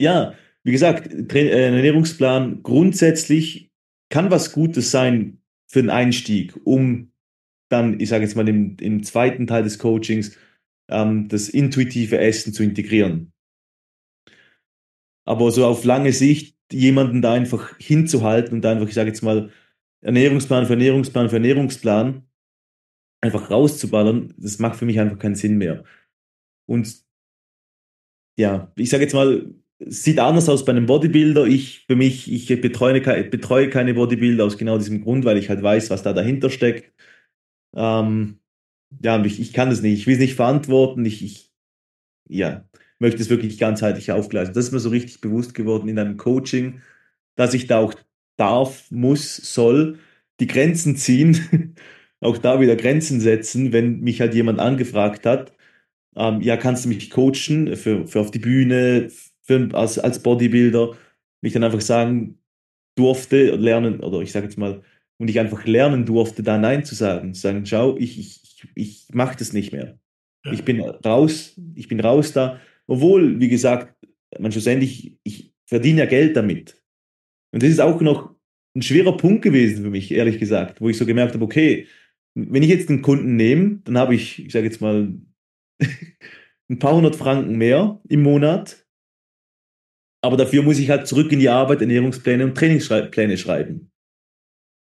ja, 0.00 0.34
wie 0.64 0.72
gesagt, 0.72 1.34
äh, 1.34 1.48
Ernährungsplan 1.48 2.62
grundsätzlich 2.62 3.67
kann 4.10 4.30
was 4.30 4.52
Gutes 4.52 4.90
sein 4.90 5.42
für 5.66 5.82
den 5.82 5.90
Einstieg, 5.90 6.54
um 6.64 7.12
dann, 7.68 8.00
ich 8.00 8.08
sage 8.08 8.24
jetzt 8.24 8.36
mal, 8.36 8.48
im, 8.48 8.76
im 8.80 9.02
zweiten 9.02 9.46
Teil 9.46 9.62
des 9.62 9.78
Coachings 9.78 10.36
ähm, 10.88 11.28
das 11.28 11.48
intuitive 11.48 12.18
Essen 12.18 12.52
zu 12.52 12.62
integrieren. 12.62 13.32
Aber 15.26 15.50
so 15.50 15.66
auf 15.66 15.84
lange 15.84 16.12
Sicht 16.12 16.56
jemanden 16.72 17.20
da 17.20 17.34
einfach 17.34 17.76
hinzuhalten 17.78 18.54
und 18.54 18.66
einfach, 18.66 18.88
ich 18.88 18.94
sage 18.94 19.10
jetzt 19.10 19.22
mal, 19.22 19.50
Ernährungsplan 20.00 20.66
für 20.66 20.72
Ernährungsplan 20.72 21.28
für 21.28 21.36
Ernährungsplan 21.36 22.26
einfach 23.20 23.50
rauszuballern, 23.50 24.34
das 24.38 24.58
macht 24.58 24.76
für 24.76 24.86
mich 24.86 25.00
einfach 25.00 25.18
keinen 25.18 25.34
Sinn 25.34 25.58
mehr. 25.58 25.84
Und 26.66 27.04
ja, 28.38 28.72
ich 28.76 28.90
sage 28.90 29.02
jetzt 29.02 29.14
mal, 29.14 29.52
sieht 29.80 30.18
anders 30.18 30.48
aus 30.48 30.64
bei 30.64 30.72
einem 30.72 30.86
Bodybuilder. 30.86 31.46
Ich, 31.46 31.84
für 31.86 31.96
mich, 31.96 32.30
ich 32.32 32.48
betreue, 32.60 33.00
betreue 33.24 33.70
keine 33.70 33.94
Bodybuilder 33.94 34.44
aus 34.44 34.58
genau 34.58 34.78
diesem 34.78 35.02
Grund, 35.02 35.24
weil 35.24 35.38
ich 35.38 35.48
halt 35.48 35.62
weiß, 35.62 35.90
was 35.90 36.02
da 36.02 36.12
dahinter 36.12 36.50
steckt. 36.50 36.92
Ähm, 37.74 38.40
ja, 39.02 39.22
ich, 39.24 39.40
ich 39.40 39.52
kann 39.52 39.70
das 39.70 39.82
nicht. 39.82 40.00
Ich 40.00 40.06
will 40.06 40.14
es 40.14 40.20
nicht 40.20 40.34
verantworten. 40.34 41.04
Ich, 41.04 41.24
ich, 41.24 41.52
ja. 42.28 42.64
möchte 42.98 43.22
es 43.22 43.30
wirklich 43.30 43.58
ganzheitlich 43.58 44.12
aufgleisen. 44.12 44.54
Das 44.54 44.66
ist 44.66 44.72
mir 44.72 44.80
so 44.80 44.90
richtig 44.90 45.20
bewusst 45.20 45.54
geworden 45.54 45.88
in 45.88 45.98
einem 45.98 46.16
Coaching, 46.16 46.82
dass 47.36 47.54
ich 47.54 47.66
da 47.66 47.78
auch 47.78 47.94
darf, 48.36 48.90
muss, 48.90 49.36
soll, 49.36 49.98
die 50.40 50.46
Grenzen 50.46 50.96
ziehen, 50.96 51.74
auch 52.20 52.38
da 52.38 52.60
wieder 52.60 52.76
Grenzen 52.76 53.20
setzen, 53.20 53.72
wenn 53.72 54.00
mich 54.00 54.20
halt 54.20 54.34
jemand 54.34 54.60
angefragt 54.60 55.26
hat, 55.26 55.52
ähm, 56.16 56.40
ja, 56.40 56.56
kannst 56.56 56.84
du 56.84 56.88
mich 56.88 57.10
coachen 57.10 57.76
für, 57.76 58.06
für 58.06 58.20
auf 58.20 58.30
die 58.30 58.40
Bühne, 58.40 59.08
für, 59.48 59.68
als, 59.72 59.98
als 59.98 60.22
Bodybuilder, 60.22 60.94
mich 61.42 61.54
dann 61.54 61.64
einfach 61.64 61.80
sagen 61.80 62.38
durfte, 62.96 63.56
lernen, 63.56 64.00
oder 64.00 64.20
ich 64.20 64.30
sage 64.30 64.46
jetzt 64.46 64.58
mal, 64.58 64.82
und 65.18 65.28
ich 65.28 65.40
einfach 65.40 65.64
lernen 65.64 66.04
durfte, 66.06 66.42
da 66.42 66.58
Nein 66.58 66.84
zu 66.84 66.94
sagen, 66.94 67.34
zu 67.34 67.40
sagen, 67.40 67.66
schau, 67.66 67.96
ich, 67.96 68.18
ich, 68.20 68.68
ich 68.74 69.06
mache 69.12 69.36
das 69.36 69.52
nicht 69.52 69.72
mehr. 69.72 69.98
Ja. 70.44 70.52
Ich 70.52 70.64
bin 70.64 70.80
raus, 70.80 71.60
ich 71.74 71.88
bin 71.88 71.98
raus 72.00 72.32
da, 72.32 72.60
obwohl, 72.86 73.40
wie 73.40 73.48
gesagt, 73.48 73.94
man 74.38 74.52
schlussendlich, 74.52 75.18
ich 75.24 75.52
verdiene 75.66 76.00
ja 76.00 76.06
Geld 76.06 76.36
damit. 76.36 76.80
Und 77.52 77.62
das 77.62 77.70
ist 77.70 77.80
auch 77.80 78.00
noch 78.00 78.34
ein 78.76 78.82
schwerer 78.82 79.16
Punkt 79.16 79.42
gewesen 79.42 79.82
für 79.82 79.90
mich, 79.90 80.12
ehrlich 80.12 80.38
gesagt, 80.38 80.80
wo 80.80 80.88
ich 80.88 80.98
so 80.98 81.06
gemerkt 81.06 81.34
habe, 81.34 81.44
okay, 81.44 81.86
wenn 82.34 82.62
ich 82.62 82.68
jetzt 82.68 82.88
einen 82.88 83.02
Kunden 83.02 83.36
nehme, 83.36 83.80
dann 83.84 83.98
habe 83.98 84.14
ich, 84.14 84.44
ich 84.44 84.52
sage 84.52 84.66
jetzt 84.66 84.80
mal, 84.80 85.14
ein 86.70 86.78
paar 86.78 86.94
hundert 86.94 87.16
Franken 87.16 87.56
mehr 87.56 88.00
im 88.08 88.22
Monat. 88.22 88.86
Aber 90.20 90.36
dafür 90.36 90.62
muss 90.62 90.78
ich 90.78 90.90
halt 90.90 91.06
zurück 91.06 91.30
in 91.32 91.38
die 91.38 91.48
Arbeit, 91.48 91.80
Ernährungspläne 91.80 92.44
und 92.44 92.56
Trainingspläne 92.56 93.36
schreiben. 93.38 93.90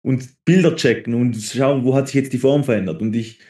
Und 0.03 0.45
Bilder 0.45 0.77
checken 0.77 1.15
und 1.15 1.37
schauen, 1.37 1.85
wo 1.85 1.95
hat 1.95 2.09
sich 2.09 2.15
jetzt 2.15 2.33
die 2.33 2.39
Form 2.39 2.63
verändert. 2.63 3.01
Und 3.01 3.17
ich, 3.17 3.41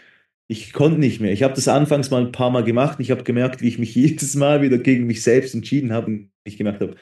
ich 0.47 0.73
konnte 0.73 0.99
nicht 0.99 1.21
mehr. 1.21 1.33
Ich 1.33 1.43
habe 1.43 1.55
das 1.55 1.69
anfangs 1.69 2.11
mal 2.11 2.23
ein 2.25 2.33
paar 2.33 2.51
Mal 2.51 2.65
gemacht. 2.65 3.01
Ich 3.01 3.11
habe 3.11 3.25
gemerkt, 3.25 3.61
wie 3.61 3.69
ich 3.69 3.79
mich 3.79 3.95
jedes 3.95 4.35
Mal 4.37 4.63
wieder 4.63 4.79
gegen 4.79 5.07
mich 5.07 5.23
selbst 5.23 5.55
entschieden 5.55 5.93
habe 5.93 6.07
und 6.07 6.31
ich 6.45 6.57
gemerkt 6.57 6.81
habe, 6.81 6.97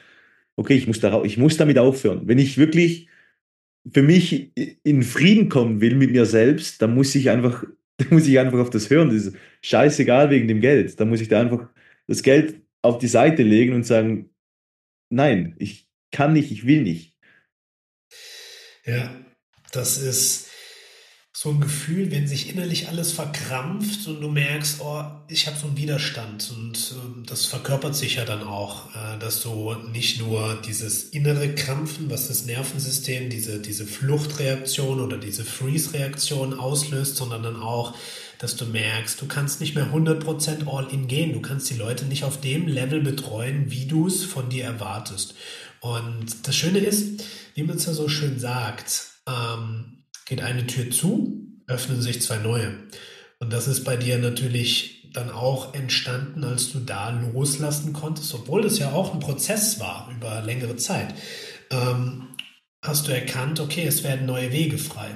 okay, 0.56 0.74
ich 0.74 0.86
muss, 0.86 1.00
da, 1.00 1.22
ich 1.24 1.38
muss 1.38 1.56
damit 1.56 1.78
aufhören. 1.78 2.26
Wenn 2.26 2.38
ich 2.38 2.58
wirklich 2.58 3.08
für 3.92 4.02
mich 4.02 4.52
in 4.84 5.02
Frieden 5.02 5.48
kommen 5.48 5.80
will 5.80 5.96
mit 5.96 6.12
mir 6.12 6.26
selbst, 6.26 6.82
dann 6.82 6.94
muss 6.94 7.14
ich 7.14 7.30
einfach, 7.30 7.64
da 7.98 8.06
muss 8.10 8.26
ich 8.26 8.38
einfach 8.38 8.58
auf 8.58 8.70
das 8.70 8.90
hören. 8.90 9.08
Das 9.10 9.26
ist 9.26 9.36
scheißegal 9.62 10.30
wegen 10.30 10.48
dem 10.48 10.60
Geld. 10.60 10.98
Da 10.98 11.04
muss 11.04 11.20
ich 11.20 11.28
da 11.28 11.40
einfach 11.40 11.68
das 12.06 12.22
Geld 12.22 12.60
auf 12.82 12.98
die 12.98 13.08
Seite 13.08 13.42
legen 13.42 13.74
und 13.74 13.86
sagen, 13.86 14.31
nein, 15.12 15.54
ich 15.58 15.88
kann 16.10 16.32
nicht, 16.32 16.50
ich 16.50 16.66
will 16.66 16.82
nicht. 16.82 17.16
Ja, 18.84 19.14
das 19.70 19.98
ist, 19.98 20.50
so 21.42 21.48
ein 21.48 21.60
Gefühl, 21.60 22.12
wenn 22.12 22.28
sich 22.28 22.50
innerlich 22.50 22.88
alles 22.88 23.10
verkrampft 23.10 24.06
und 24.06 24.20
du 24.20 24.28
merkst, 24.28 24.80
oh, 24.80 25.02
ich 25.28 25.46
habe 25.46 25.56
so 25.56 25.66
einen 25.66 25.76
Widerstand 25.76 26.52
und 26.54 26.76
äh, 26.92 27.26
das 27.26 27.46
verkörpert 27.46 27.96
sich 27.96 28.16
ja 28.16 28.24
dann 28.24 28.42
auch, 28.42 28.94
äh, 28.94 29.18
dass 29.18 29.42
du 29.42 29.74
nicht 29.92 30.20
nur 30.20 30.60
dieses 30.64 31.04
innere 31.04 31.54
Krampfen, 31.54 32.10
was 32.10 32.28
das 32.28 32.44
Nervensystem, 32.44 33.28
diese, 33.28 33.60
diese 33.60 33.86
Fluchtreaktion 33.86 35.00
oder 35.00 35.16
diese 35.16 35.44
Freeze-Reaktion 35.44 36.54
auslöst, 36.54 37.16
sondern 37.16 37.42
dann 37.42 37.56
auch, 37.56 37.96
dass 38.42 38.56
du 38.56 38.66
merkst, 38.66 39.22
du 39.22 39.26
kannst 39.26 39.60
nicht 39.60 39.76
mehr 39.76 39.86
100% 39.86 40.66
all-in 40.66 41.06
gehen, 41.06 41.32
du 41.32 41.40
kannst 41.40 41.70
die 41.70 41.76
Leute 41.76 42.06
nicht 42.06 42.24
auf 42.24 42.40
dem 42.40 42.66
Level 42.66 43.00
betreuen, 43.00 43.70
wie 43.70 43.86
du 43.86 44.08
es 44.08 44.24
von 44.24 44.50
dir 44.50 44.64
erwartest. 44.64 45.36
Und 45.78 46.48
das 46.48 46.56
Schöne 46.56 46.80
ist, 46.80 47.24
wie 47.54 47.62
man 47.62 47.76
es 47.76 47.86
ja 47.86 47.92
so 47.92 48.08
schön 48.08 48.40
sagt, 48.40 49.10
ähm, 49.28 50.02
geht 50.26 50.40
eine 50.40 50.66
Tür 50.66 50.90
zu, 50.90 51.46
öffnen 51.68 52.02
sich 52.02 52.20
zwei 52.20 52.38
neue. 52.38 52.74
Und 53.38 53.52
das 53.52 53.68
ist 53.68 53.84
bei 53.84 53.96
dir 53.96 54.18
natürlich 54.18 55.08
dann 55.12 55.30
auch 55.30 55.72
entstanden, 55.74 56.42
als 56.42 56.72
du 56.72 56.80
da 56.80 57.10
loslassen 57.10 57.92
konntest, 57.92 58.34
obwohl 58.34 58.62
das 58.62 58.80
ja 58.80 58.90
auch 58.90 59.14
ein 59.14 59.20
Prozess 59.20 59.78
war 59.78 60.10
über 60.16 60.40
längere 60.42 60.74
Zeit. 60.74 61.14
Ähm, 61.70 62.28
hast 62.82 63.06
du 63.06 63.12
erkannt, 63.12 63.60
okay, 63.60 63.86
es 63.86 64.02
werden 64.02 64.26
neue 64.26 64.50
Wege 64.50 64.76
frei. 64.76 65.06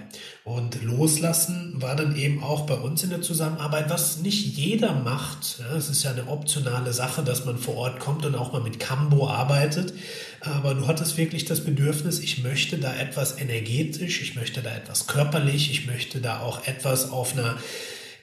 Und 0.45 0.85
loslassen 0.85 1.75
war 1.75 1.97
dann 1.97 2.15
eben 2.15 2.41
auch 2.41 2.65
bei 2.65 2.75
uns 2.75 3.03
in 3.03 3.11
der 3.11 3.23
Zusammenarbeit, 3.23 3.91
was 3.91 4.19
nicht 4.19 4.57
jeder 4.57 4.95
macht. 4.95 5.59
Ja, 5.59 5.77
es 5.77 5.89
ist 5.89 6.05
ja 6.05 6.13
eine 6.13 6.29
optionale 6.29 6.93
Sache, 6.93 7.25
dass 7.25 7.45
man 7.45 7.59
vor 7.59 7.75
Ort 7.75 7.99
kommt 7.99 8.25
und 8.25 8.37
auch 8.37 8.53
mal 8.53 8.63
mit 8.63 8.79
Cambo 8.79 9.29
arbeitet. 9.29 9.95
Aber 10.43 10.75
du 10.75 10.87
hattest 10.87 11.17
wirklich 11.17 11.45
das 11.45 11.65
Bedürfnis, 11.65 12.21
ich 12.21 12.45
möchte 12.45 12.79
da 12.79 12.95
etwas 12.95 13.41
energetisch, 13.41 14.23
ich 14.23 14.37
möchte 14.37 14.63
da 14.63 14.73
etwas 14.73 15.09
körperlich, 15.09 15.73
ich 15.73 15.87
möchte 15.89 16.21
da 16.21 16.39
auch 16.39 16.69
etwas 16.69 17.11
auf 17.11 17.33
einer 17.33 17.57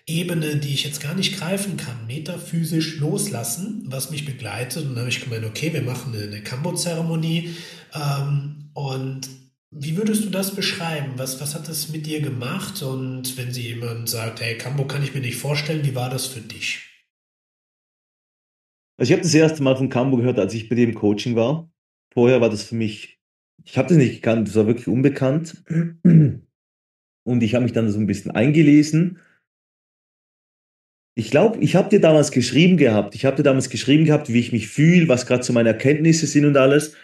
Ebene, 0.08 0.56
die 0.56 0.74
ich 0.74 0.86
jetzt 0.86 1.02
gar 1.02 1.16
nicht 1.16 1.38
greifen 1.38 1.76
kann, 1.76 2.08
metaphysisch 2.08 2.98
loslassen, 3.00 3.84
was 3.88 4.10
mich 4.10 4.24
begleitet. 4.24 4.84
Und 4.84 4.92
dann 4.92 5.00
habe 5.00 5.10
ich 5.10 5.22
gemeint, 5.22 5.44
okay, 5.44 5.74
wir 5.74 5.82
machen 5.82 6.14
eine, 6.16 6.24
eine 6.24 6.42
Kambo-Zeremonie. 6.42 7.56
Ähm, 7.94 8.64
wie 9.94 9.98
würdest 9.98 10.26
du 10.26 10.32
das 10.32 10.56
beschreiben? 10.56 11.14
Was, 11.18 11.40
was 11.40 11.54
hat 11.54 11.70
das 11.70 11.90
mit 11.90 12.08
dir 12.08 12.20
gemacht? 12.20 12.82
Und 12.82 13.38
wenn 13.38 13.52
sie 13.52 13.62
jemand 13.62 14.10
sagt, 14.10 14.42
hey, 14.42 14.58
Cambo 14.58 14.86
kann 14.86 15.04
ich 15.04 15.14
mir 15.14 15.20
nicht 15.20 15.38
vorstellen, 15.38 15.86
wie 15.86 15.94
war 15.94 16.10
das 16.10 16.26
für 16.26 16.42
dich? 16.42 16.90
Also 18.98 19.12
ich 19.12 19.14
habe 19.14 19.22
das 19.22 19.36
erste 19.36 19.62
Mal 19.62 19.76
von 19.76 19.90
Cambo 19.90 20.18
gehört, 20.18 20.40
als 20.40 20.56
ich 20.56 20.68
bei 20.68 20.74
dem 20.74 20.96
Coaching 20.96 21.36
war. 21.36 21.72
Vorher 22.12 22.42
war 22.42 22.50
das 22.50 22.64
für 22.64 22.74
mich, 22.74 23.20
ich 23.64 23.78
habe 23.78 23.88
das 23.88 23.98
nicht 23.98 24.16
gekannt, 24.16 24.48
das 24.48 24.56
war 24.56 24.66
wirklich 24.66 24.88
unbekannt. 24.88 25.64
Und 26.04 27.44
ich 27.44 27.54
habe 27.54 27.64
mich 27.64 27.74
dann 27.74 27.92
so 27.92 28.00
ein 28.00 28.08
bisschen 28.08 28.32
eingelesen. 28.32 29.20
Ich 31.16 31.30
glaube, 31.30 31.60
ich 31.60 31.76
habe 31.76 31.90
dir 31.90 32.02
damals 32.02 32.32
geschrieben 32.32 32.78
gehabt. 32.78 33.14
Ich 33.14 33.26
habe 33.26 33.36
dir 33.36 33.44
damals 33.44 33.70
geschrieben 33.70 34.06
gehabt, 34.06 34.34
wie 34.34 34.40
ich 34.40 34.52
mich 34.52 34.70
fühle, 34.70 35.08
was 35.08 35.28
gerade 35.28 35.44
so 35.44 35.54
meine 35.54 35.70
Erkenntnisse 35.70 36.26
sind 36.26 36.46
und 36.46 36.58
alles. 36.58 36.96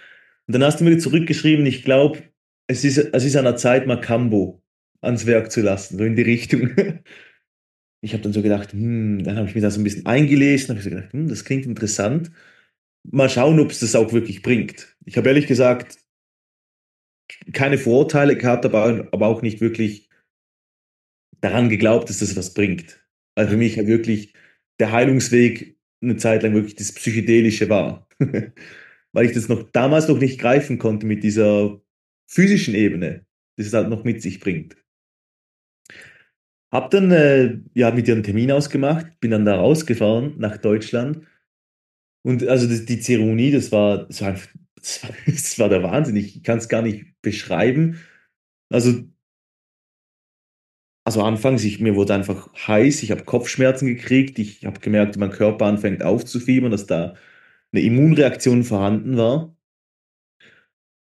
Und 0.48 0.54
dann 0.56 0.64
hast 0.64 0.80
du 0.80 0.86
mir 0.86 0.98
zurückgeschrieben, 0.98 1.68
ich 1.68 1.84
glaube, 1.84 2.24
es 2.70 2.84
ist, 2.86 2.98
es 2.98 3.26
ist 3.26 3.36
an 3.36 3.46
der 3.46 3.56
Zeit, 3.56 3.88
mal 3.88 4.00
Cambo 4.00 4.62
ans 5.02 5.26
Werk 5.26 5.52
zu 5.52 5.62
lassen, 5.62 5.98
so 5.98 6.04
in 6.04 6.16
die 6.16 6.22
Richtung. 6.22 6.72
Ich 8.02 8.14
habe 8.14 8.24
dann 8.24 8.32
so 8.32 8.42
gedacht, 8.42 8.72
hm, 8.72 9.26
dann 9.26 9.36
habe 9.36 9.50
ich 9.50 9.56
mir 9.56 9.60
da 9.60 9.70
so 9.70 9.82
ein 9.82 9.84
bisschen 9.84 10.06
eingelesen, 10.06 10.70
habe 10.70 10.80
ich 10.80 10.86
so 10.86 10.90
gedacht, 10.90 11.12
hm, 11.12 11.28
das 11.28 11.44
klingt 11.44 11.66
interessant. 11.66 12.32
Mal 13.12 13.30
schauen, 13.30 13.60
ob 13.60 13.72
es 13.72 13.82
das 13.82 13.94
auch 13.94 14.14
wirklich 14.14 14.42
bringt. 14.42 14.96
Ich 15.04 15.18
habe 15.18 15.28
ehrlich 15.28 15.48
gesagt 15.48 15.98
keine 17.52 17.78
Vorurteile 17.78 18.38
gehabt, 18.38 18.64
aber, 18.64 19.10
aber 19.12 19.28
auch 19.28 19.42
nicht 19.42 19.60
wirklich 19.60 20.10
daran 21.42 21.68
geglaubt, 21.68 22.10
dass 22.10 22.20
das 22.20 22.38
was 22.38 22.54
bringt. 22.54 23.06
Also 23.36 23.52
für 23.52 23.58
mich 23.58 23.76
wirklich 23.76 24.34
der 24.80 24.94
Heilungsweg 24.94 25.78
eine 26.02 26.16
Zeit 26.16 26.44
lang 26.44 26.54
wirklich 26.54 26.76
das 26.76 26.94
Psychedelische 26.94 27.68
war. 27.68 28.08
Weil 29.12 29.26
ich 29.26 29.34
das 29.34 29.50
noch 29.50 29.64
damals 29.72 30.08
noch 30.08 30.20
nicht 30.20 30.40
greifen 30.40 30.78
konnte 30.80 31.06
mit 31.06 31.22
dieser 31.22 31.82
physischen 32.30 32.76
Ebene, 32.76 33.26
das 33.58 33.68
es 33.68 33.74
halt 33.74 33.90
noch 33.90 34.04
mit 34.04 34.22
sich 34.22 34.40
bringt. 34.40 34.78
Hab 36.72 36.92
dann 36.92 37.12
äh, 37.12 37.60
ja 37.74 37.92
mit 37.92 38.08
ihr 38.08 38.14
einen 38.14 38.24
Termin 38.24 38.52
ausgemacht, 38.52 39.20
bin 39.20 39.32
dann 39.32 39.46
da 39.46 39.56
rausgefahren 39.56 40.36
nach 40.38 40.58
Deutschland. 40.58 41.26
Und 42.24 42.48
also 42.48 42.68
das, 42.68 42.86
die 42.86 43.00
Zeremonie, 43.00 43.52
das 43.52 43.72
war, 43.72 44.06
das 44.06 44.22
war, 44.22 44.34
das 44.76 45.04
war, 45.04 45.10
das 45.26 45.60
war 45.60 45.70
der 45.70 45.84
Wahnsinn. 45.84 46.16
Ich 46.16 46.44
kann 46.44 46.60
es 46.60 46.70
gar 46.70 46.84
nicht 46.84 47.20
beschreiben. 47.22 48.00
Also, 48.72 49.04
also 51.06 51.24
anfangs, 51.24 51.64
ich, 51.64 51.80
mir 51.80 51.96
wurde 51.96 52.14
einfach 52.14 52.54
heiß, 52.68 53.02
ich 53.02 53.10
habe 53.10 53.24
Kopfschmerzen 53.24 53.88
gekriegt, 53.88 54.38
ich 54.38 54.66
habe 54.66 54.80
gemerkt, 54.80 55.18
mein 55.18 55.32
Körper 55.32 55.66
anfängt 55.66 56.04
aufzufiebern, 56.04 56.70
dass 56.70 56.86
da 56.86 57.16
eine 57.72 57.82
Immunreaktion 57.82 58.64
vorhanden 58.64 59.18
war. 59.18 59.56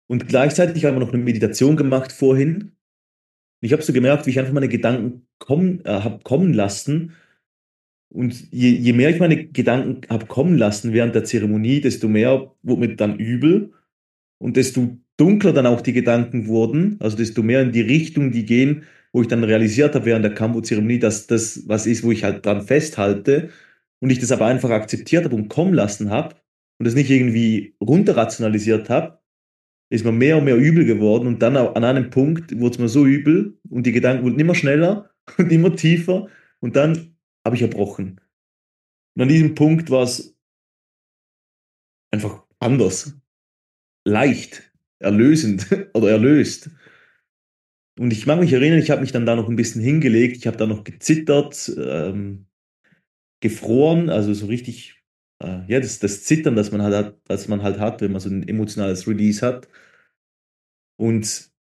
Und 0.08 0.28
gleichzeitig 0.28 0.86
haben 0.86 0.96
wir 0.96 1.00
noch 1.00 1.14
eine 1.14 1.24
Meditation 1.24 1.76
gemacht 1.76 2.12
vorhin. 2.12 2.74
Ich 3.62 3.74
habe 3.74 3.82
so 3.82 3.94
gemerkt, 3.94 4.26
wie 4.26 4.32
ich 4.32 4.40
einfach 4.40 4.54
meine 4.54 4.70
Gedanken 4.70 5.28
kommen, 5.40 5.84
äh, 5.86 6.02
habe 6.02 6.20
kommen 6.24 6.54
lassen. 6.54 7.14
Und 8.10 8.52
je, 8.52 8.70
je 8.70 8.94
mehr 8.94 9.10
ich 9.10 9.20
meine 9.20 9.48
Gedanken 9.48 10.02
habe 10.10 10.28
kommen 10.28 10.58
lassen 10.58 10.94
während 10.94 11.16
der 11.16 11.24
Zeremonie, 11.24 11.82
desto 11.82 12.08
mehr 12.08 12.52
wurde 12.62 12.88
mir 12.88 12.96
dann 12.96 13.18
übel. 13.18 13.74
Und 14.38 14.58
desto 14.58 14.98
dunkler 15.18 15.54
dann 15.54 15.66
auch 15.66 15.82
die 15.82 15.94
Gedanken 15.94 16.48
wurden, 16.48 16.98
also 17.00 17.18
desto 17.18 17.42
mehr 17.42 17.62
in 17.62 17.72
die 17.72 17.82
Richtung 17.82 18.32
die 18.32 18.46
gehen, 18.46 18.84
wo 19.14 19.22
ich 19.22 19.28
dann 19.28 19.44
realisiert 19.44 19.96
habe 19.96 20.06
während 20.06 20.26
der 20.26 20.34
Kambo-Zeremonie, 20.34 21.00
dass 21.00 21.26
das 21.28 21.68
was 21.68 21.88
ist, 21.88 22.04
wo 22.04 22.12
ich 22.12 22.24
halt 22.24 22.46
dran 22.46 22.62
festhalte 22.62 23.50
und 24.00 24.10
ich 24.10 24.20
das 24.20 24.32
aber 24.32 24.46
einfach 24.46 24.72
akzeptiert 24.72 25.24
habe 25.26 25.36
und 25.36 25.48
kommen 25.48 25.74
lassen 25.74 26.10
habe 26.10 26.36
und 26.80 26.86
das 26.86 26.96
nicht 26.96 27.10
irgendwie 27.10 27.76
runterrationalisiert 27.82 28.90
habe, 28.90 29.20
ist 29.90 30.06
mir 30.06 30.12
mehr 30.12 30.38
und 30.38 30.46
mehr 30.46 30.58
übel 30.58 30.86
geworden 30.86 31.28
und 31.28 31.42
dann 31.42 31.56
an 31.58 31.84
einem 31.84 32.10
Punkt 32.10 32.58
wurde 32.60 32.74
es 32.74 32.80
mir 32.80 32.90
so 32.90 33.06
übel 33.06 33.58
und 33.70 33.86
die 33.86 33.92
Gedanken 33.92 34.24
wurden 34.24 34.40
immer 34.40 34.56
schneller 34.56 35.12
und 35.38 35.52
immer 35.52 35.76
tiefer 35.76 36.28
und 36.60 36.76
dann 36.76 37.16
habe 37.46 37.56
ich 37.56 37.62
erbrochen. 37.62 38.20
Und 39.16 39.22
an 39.22 39.30
diesem 39.30 39.56
Punkt 39.56 39.90
war 39.90 40.04
es 40.04 40.36
einfach 42.12 42.44
anders, 42.60 43.16
leicht, 44.06 44.72
erlösend 45.00 45.68
oder 45.94 46.12
erlöst. 46.12 46.70
Und 47.98 48.12
ich 48.12 48.26
mag 48.26 48.40
mich 48.40 48.52
erinnern, 48.52 48.80
ich 48.80 48.92
habe 48.92 49.02
mich 49.02 49.14
dann 49.14 49.26
da 49.26 49.36
noch 49.36 49.48
ein 49.48 49.56
bisschen 49.56 49.82
hingelegt, 49.82 50.38
ich 50.38 50.48
habe 50.48 50.58
da 50.58 50.66
noch 50.66 50.84
gezittert, 50.84 51.72
ähm, 51.78 52.48
gefroren, 53.42 54.10
also 54.10 54.34
so 54.34 54.48
richtig 54.48 54.95
äh, 55.40 55.66
ja, 55.68 55.80
das, 55.80 56.00
das 56.00 56.24
Zittern, 56.24 56.56
das 56.56 56.72
man 56.72 56.82
halt 56.82 56.96
hat, 56.96 57.18
das 57.26 57.48
man 57.48 57.64
halt 57.64 57.80
hat, 57.80 58.02
wenn 58.02 58.12
man 58.12 58.22
so 58.22 58.30
ein 58.30 58.48
emotionales 58.48 59.08
Release 59.08 59.46
hat. 59.46 59.68
Und 60.98 61.52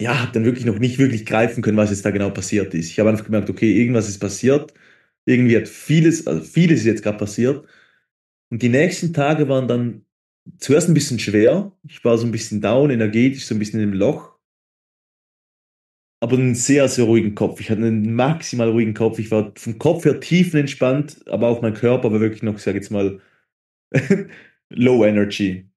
ja, 0.00 0.20
habe 0.20 0.32
dann 0.32 0.44
wirklich 0.44 0.64
noch 0.64 0.78
nicht 0.78 0.98
wirklich 0.98 1.26
greifen 1.26 1.62
können, 1.62 1.76
was 1.76 1.90
jetzt 1.90 2.04
da 2.04 2.10
genau 2.10 2.30
passiert 2.30 2.74
ist. 2.74 2.90
Ich 2.90 2.98
habe 2.98 3.10
einfach 3.10 3.24
gemerkt, 3.24 3.50
okay, 3.50 3.72
irgendwas 3.78 4.08
ist 4.08 4.18
passiert. 4.18 4.74
Irgendwie 5.26 5.56
hat 5.56 5.68
vieles, 5.68 6.26
also 6.26 6.42
vieles 6.42 6.80
ist 6.80 6.86
jetzt 6.86 7.02
gerade 7.02 7.18
passiert. 7.18 7.66
Und 8.50 8.62
die 8.62 8.68
nächsten 8.70 9.14
Tage 9.14 9.48
waren 9.48 9.68
dann 9.68 10.06
zuerst 10.58 10.88
ein 10.88 10.94
bisschen 10.94 11.18
schwer. 11.18 11.72
Ich 11.88 12.04
war 12.04 12.18
so 12.18 12.26
ein 12.26 12.32
bisschen 12.32 12.60
down, 12.60 12.90
energetisch, 12.90 13.46
so 13.46 13.54
ein 13.54 13.58
bisschen 13.60 13.82
im 13.82 13.94
Loch. 13.94 14.31
Aber 16.22 16.36
einen 16.36 16.54
sehr, 16.54 16.86
sehr 16.88 17.06
ruhigen 17.06 17.34
Kopf. 17.34 17.58
Ich 17.60 17.68
hatte 17.68 17.80
einen 17.80 18.14
maximal 18.14 18.70
ruhigen 18.70 18.94
Kopf. 18.94 19.18
Ich 19.18 19.32
war 19.32 19.52
vom 19.56 19.78
Kopf 19.80 20.04
her 20.04 20.20
tiefenentspannt, 20.20 21.26
aber 21.28 21.48
auch 21.48 21.62
mein 21.62 21.74
Körper 21.74 22.12
war 22.12 22.20
wirklich 22.20 22.44
noch, 22.44 22.60
sag 22.60 22.76
ich 22.76 22.82
jetzt 22.82 22.90
mal, 22.90 23.20
low 24.70 25.04
energy. 25.04 25.68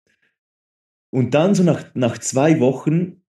Und 1.10 1.34
dann 1.34 1.56
so 1.56 1.64
nach, 1.64 1.96
nach 1.96 2.20
zwei 2.20 2.60
Wochen, 2.60 3.24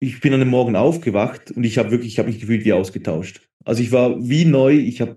ich 0.00 0.22
bin 0.22 0.32
an 0.32 0.40
dem 0.40 0.48
Morgen 0.48 0.76
aufgewacht 0.76 1.50
und 1.50 1.64
ich 1.64 1.76
habe 1.76 1.90
wirklich, 1.90 2.14
ich 2.14 2.18
habe 2.18 2.30
mich 2.30 2.40
gefühlt 2.40 2.64
wie 2.64 2.72
ausgetauscht. 2.72 3.46
Also 3.66 3.82
ich 3.82 3.92
war 3.92 4.16
wie 4.26 4.46
neu, 4.46 4.76
ich 4.76 5.02
habe 5.02 5.16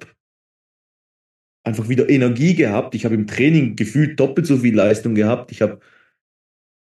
einfach 1.63 1.87
wieder 1.87 2.09
Energie 2.09 2.53
gehabt. 2.53 2.95
Ich 2.95 3.05
habe 3.05 3.15
im 3.15 3.27
Training 3.27 3.77
gefühlt 3.77 4.19
doppelt 4.19 4.45
so 4.45 4.57
viel 4.57 4.75
Leistung 4.75 5.15
gehabt. 5.15 5.53
Ich 5.53 5.61
habe 5.61 5.79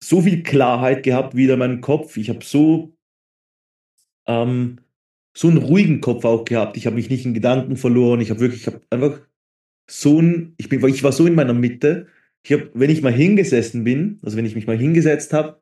so 0.00 0.22
viel 0.22 0.44
Klarheit 0.44 1.02
gehabt 1.02 1.34
wieder 1.34 1.54
in 1.54 1.58
meinem 1.58 1.80
Kopf. 1.80 2.16
Ich 2.16 2.28
habe 2.28 2.44
so, 2.44 2.93
ähm, 4.26 4.78
so 5.36 5.48
einen 5.48 5.58
ruhigen 5.58 6.00
Kopf 6.00 6.24
auch 6.24 6.44
gehabt. 6.44 6.76
Ich 6.76 6.86
habe 6.86 6.96
mich 6.96 7.10
nicht 7.10 7.24
in 7.24 7.34
Gedanken 7.34 7.76
verloren. 7.76 8.20
Ich 8.20 8.30
habe 8.30 8.40
wirklich, 8.40 8.62
ich 8.62 8.66
habe 8.66 8.80
einfach 8.90 9.20
so 9.90 10.20
ein, 10.20 10.54
ich 10.56 10.68
bin, 10.68 10.84
ich 10.86 11.02
war 11.02 11.12
so 11.12 11.26
in 11.26 11.34
meiner 11.34 11.54
Mitte. 11.54 12.06
Ich 12.44 12.52
habe, 12.52 12.70
wenn 12.74 12.90
ich 12.90 13.02
mal 13.02 13.12
hingesessen 13.12 13.84
bin, 13.84 14.18
also 14.22 14.36
wenn 14.36 14.46
ich 14.46 14.54
mich 14.54 14.66
mal 14.66 14.78
hingesetzt 14.78 15.32
habe 15.32 15.60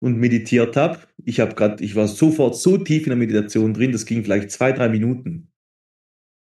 und 0.00 0.18
meditiert 0.18 0.76
habe, 0.76 0.98
ich 1.24 1.40
habe 1.40 1.54
gerade, 1.54 1.82
ich 1.84 1.94
war 1.94 2.08
sofort 2.08 2.56
so 2.56 2.78
tief 2.78 3.04
in 3.04 3.10
der 3.10 3.16
Meditation 3.16 3.74
drin, 3.74 3.92
das 3.92 4.06
ging 4.06 4.24
vielleicht 4.24 4.50
zwei, 4.50 4.72
drei 4.72 4.88
Minuten. 4.88 5.52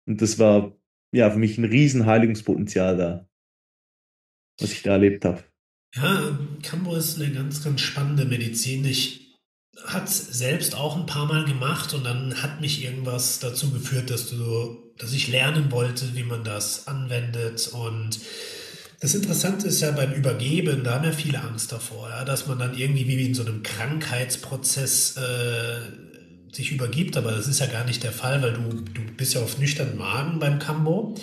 Und 0.07 0.21
das 0.21 0.39
war 0.39 0.75
ja, 1.13 1.29
für 1.29 1.39
mich 1.39 1.57
ein 1.57 1.65
riesen 1.65 2.05
Heiligungspotenzial 2.05 2.97
da, 2.97 3.29
was 4.59 4.71
ich 4.71 4.81
da 4.81 4.91
erlebt 4.91 5.25
habe. 5.25 5.43
Ja, 5.95 6.39
Cambo 6.63 6.95
ist 6.95 7.21
eine 7.21 7.33
ganz, 7.33 7.63
ganz 7.63 7.81
spannende 7.81 8.25
Medizin. 8.25 8.85
Ich 8.85 9.20
hat 9.85 10.09
selbst 10.09 10.75
auch 10.75 10.95
ein 10.95 11.05
paar 11.05 11.25
Mal 11.25 11.45
gemacht 11.45 11.93
und 11.93 12.05
dann 12.05 12.41
hat 12.41 12.61
mich 12.61 12.83
irgendwas 12.83 13.39
dazu 13.39 13.71
geführt, 13.71 14.09
dass 14.09 14.29
du, 14.29 14.77
dass 14.97 15.13
ich 15.13 15.27
lernen 15.27 15.71
wollte, 15.71 16.15
wie 16.15 16.23
man 16.23 16.43
das 16.43 16.87
anwendet. 16.87 17.69
Und 17.69 18.19
das 18.99 19.15
Interessante 19.15 19.67
ist 19.67 19.81
ja 19.81 19.91
beim 19.91 20.13
Übergeben, 20.13 20.83
da 20.83 20.95
haben 20.95 21.05
ja 21.05 21.11
viele 21.11 21.41
Angst 21.41 21.71
davor, 21.71 22.09
ja, 22.09 22.23
dass 22.23 22.47
man 22.47 22.59
dann 22.59 22.77
irgendwie 22.77 23.07
wie 23.07 23.25
in 23.25 23.33
so 23.33 23.43
einem 23.43 23.63
Krankheitsprozess 23.63 25.17
äh, 25.17 25.79
sich 26.53 26.71
übergibt, 26.71 27.15
aber 27.17 27.31
das 27.31 27.47
ist 27.47 27.59
ja 27.59 27.65
gar 27.65 27.85
nicht 27.85 28.03
der 28.03 28.11
Fall, 28.11 28.41
weil 28.41 28.53
du, 28.53 28.61
du 28.61 29.01
bist 29.15 29.33
ja 29.33 29.41
auf 29.41 29.57
nüchternen 29.57 29.97
Magen 29.97 30.39
beim 30.39 30.59
Kambo 30.59 31.15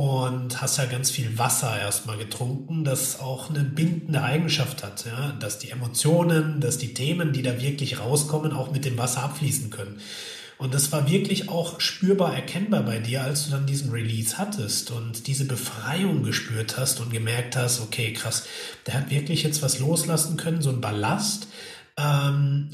und 0.00 0.62
hast 0.62 0.78
ja 0.78 0.86
ganz 0.86 1.10
viel 1.10 1.36
Wasser 1.38 1.78
erstmal 1.78 2.16
getrunken, 2.16 2.84
das 2.84 3.20
auch 3.20 3.50
eine 3.50 3.64
bindende 3.64 4.22
Eigenschaft 4.22 4.82
hat, 4.82 5.04
ja? 5.04 5.32
dass 5.32 5.58
die 5.58 5.68
Emotionen, 5.68 6.58
dass 6.58 6.78
die 6.78 6.94
Themen, 6.94 7.34
die 7.34 7.42
da 7.42 7.60
wirklich 7.60 8.00
rauskommen, 8.00 8.54
auch 8.54 8.72
mit 8.72 8.86
dem 8.86 8.96
Wasser 8.96 9.24
abfließen 9.24 9.68
können. 9.68 10.00
Und 10.56 10.72
das 10.72 10.90
war 10.90 11.10
wirklich 11.10 11.50
auch 11.50 11.82
spürbar 11.82 12.34
erkennbar 12.34 12.82
bei 12.82 12.98
dir, 12.98 13.24
als 13.24 13.44
du 13.44 13.50
dann 13.50 13.66
diesen 13.66 13.90
Release 13.90 14.38
hattest 14.38 14.90
und 14.90 15.26
diese 15.26 15.44
Befreiung 15.44 16.22
gespürt 16.22 16.78
hast 16.78 17.00
und 17.00 17.12
gemerkt 17.12 17.54
hast, 17.54 17.82
okay, 17.82 18.14
krass, 18.14 18.46
der 18.86 18.94
hat 18.94 19.10
wirklich 19.10 19.42
jetzt 19.42 19.60
was 19.60 19.80
loslassen 19.80 20.38
können, 20.38 20.62
so 20.62 20.70
ein 20.70 20.80
Ballast. 20.80 21.46
Ähm, 21.98 22.70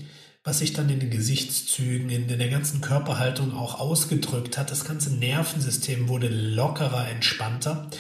was 0.47 0.61
sich 0.61 0.73
dann 0.73 0.88
in 0.88 1.00
den 1.00 1.11
Gesichtszügen, 1.11 2.09
in 2.09 2.29
der 2.29 2.49
ganzen 2.49 2.81
Körperhaltung 2.81 3.53
auch 3.53 3.81
ausgedrückt 3.81 4.57
hat. 4.57 4.71
Das 4.71 4.85
ganze 4.85 5.12
Nervensystem 5.12 6.09
wurde 6.09 6.29
lockerer, 6.29 7.09
entspannter. 7.09 7.91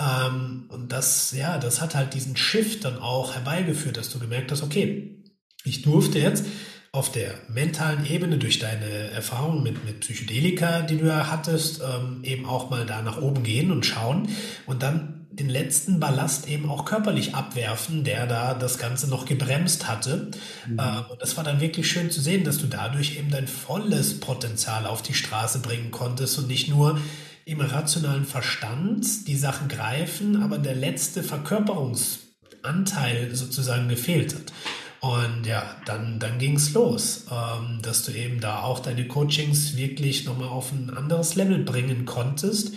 Ähm, 0.00 0.64
und 0.68 0.92
das, 0.92 1.32
ja, 1.32 1.58
das 1.58 1.82
hat 1.82 1.94
halt 1.94 2.14
diesen 2.14 2.38
Shift 2.38 2.86
dann 2.86 2.98
auch 2.98 3.34
herbeigeführt, 3.34 3.98
dass 3.98 4.08
du 4.08 4.18
gemerkt 4.18 4.50
hast, 4.50 4.62
okay, 4.62 5.22
ich 5.62 5.82
durfte 5.82 6.18
jetzt 6.18 6.46
auf 6.90 7.12
der 7.12 7.34
mentalen 7.48 8.06
Ebene 8.06 8.38
durch 8.38 8.58
deine 8.58 9.10
Erfahrungen 9.10 9.62
mit, 9.62 9.84
mit 9.84 10.00
Psychedelika, 10.00 10.80
die 10.80 10.96
du 10.96 11.06
ja 11.06 11.30
hattest, 11.30 11.82
ähm, 11.82 12.24
eben 12.24 12.46
auch 12.46 12.70
mal 12.70 12.86
da 12.86 13.02
nach 13.02 13.20
oben 13.20 13.42
gehen 13.42 13.70
und 13.70 13.84
schauen 13.84 14.30
und 14.64 14.82
dann 14.82 15.19
den 15.40 15.48
letzten 15.48 15.98
Ballast 15.98 16.48
eben 16.48 16.68
auch 16.68 16.84
körperlich 16.84 17.34
abwerfen, 17.34 18.04
der 18.04 18.26
da 18.26 18.54
das 18.54 18.78
Ganze 18.78 19.08
noch 19.08 19.24
gebremst 19.24 19.88
hatte. 19.88 20.30
Mhm. 20.68 20.78
Äh, 20.78 21.00
und 21.10 21.20
das 21.20 21.36
war 21.36 21.42
dann 21.44 21.60
wirklich 21.60 21.90
schön 21.90 22.10
zu 22.10 22.20
sehen, 22.20 22.44
dass 22.44 22.58
du 22.58 22.66
dadurch 22.66 23.16
eben 23.16 23.30
dein 23.30 23.48
volles 23.48 24.20
Potenzial 24.20 24.86
auf 24.86 25.00
die 25.02 25.14
Straße 25.14 25.60
bringen 25.60 25.90
konntest 25.90 26.38
und 26.38 26.48
nicht 26.48 26.68
nur 26.68 27.00
im 27.46 27.62
rationalen 27.62 28.26
Verstand 28.26 29.26
die 29.26 29.36
Sachen 29.36 29.68
greifen, 29.68 30.42
aber 30.42 30.58
der 30.58 30.74
letzte 30.74 31.22
Verkörperungsanteil 31.22 33.34
sozusagen 33.34 33.88
gefehlt 33.88 34.34
hat. 34.34 34.52
Und 35.00 35.46
ja, 35.46 35.76
dann, 35.86 36.18
dann 36.18 36.38
ging 36.38 36.56
es 36.56 36.74
los, 36.74 37.24
ähm, 37.32 37.80
dass 37.80 38.04
du 38.04 38.12
eben 38.12 38.40
da 38.40 38.60
auch 38.60 38.80
deine 38.80 39.08
Coachings 39.08 39.78
wirklich 39.78 40.26
nochmal 40.26 40.48
auf 40.48 40.72
ein 40.72 40.94
anderes 40.94 41.34
Level 41.34 41.64
bringen 41.64 42.04
konntest 42.04 42.74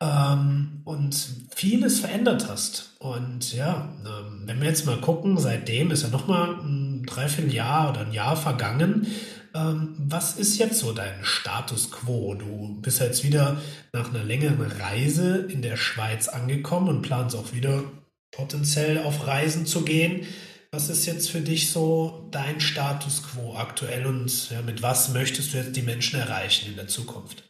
ähm, 0.00 0.82
und 0.84 1.14
vieles 1.54 2.00
verändert 2.00 2.48
hast. 2.48 2.96
Und 2.98 3.52
ja, 3.52 3.94
ähm, 4.04 4.42
wenn 4.44 4.60
wir 4.60 4.68
jetzt 4.68 4.86
mal 4.86 5.00
gucken, 5.00 5.38
seitdem 5.38 5.90
ist 5.90 6.02
ja 6.02 6.08
nochmal 6.08 6.54
ein 6.60 7.04
Dreivierteljahr 7.04 7.90
oder 7.90 8.00
ein 8.00 8.12
Jahr 8.12 8.36
vergangen. 8.36 9.06
Ähm, 9.54 9.94
was 9.98 10.36
ist 10.36 10.58
jetzt 10.58 10.80
so 10.80 10.92
dein 10.92 11.24
Status 11.24 11.90
quo? 11.90 12.34
Du 12.34 12.78
bist 12.82 13.00
jetzt 13.00 13.24
wieder 13.24 13.60
nach 13.92 14.10
einer 14.10 14.24
längeren 14.24 14.60
Reise 14.60 15.46
in 15.48 15.62
der 15.62 15.76
Schweiz 15.76 16.28
angekommen 16.28 16.88
und 16.88 17.02
planst 17.02 17.36
auch 17.36 17.52
wieder 17.52 17.84
potenziell 18.32 18.98
auf 18.98 19.26
Reisen 19.26 19.66
zu 19.66 19.82
gehen. 19.82 20.26
Was 20.72 20.90
ist 20.90 21.06
jetzt 21.06 21.30
für 21.30 21.40
dich 21.40 21.70
so 21.70 22.28
dein 22.32 22.60
Status 22.60 23.22
quo 23.22 23.56
aktuell 23.56 24.04
und 24.04 24.50
ja, 24.50 24.60
mit 24.60 24.82
was 24.82 25.10
möchtest 25.10 25.54
du 25.54 25.58
jetzt 25.58 25.74
die 25.74 25.82
Menschen 25.82 26.20
erreichen 26.20 26.68
in 26.68 26.76
der 26.76 26.88
Zukunft? 26.88 27.45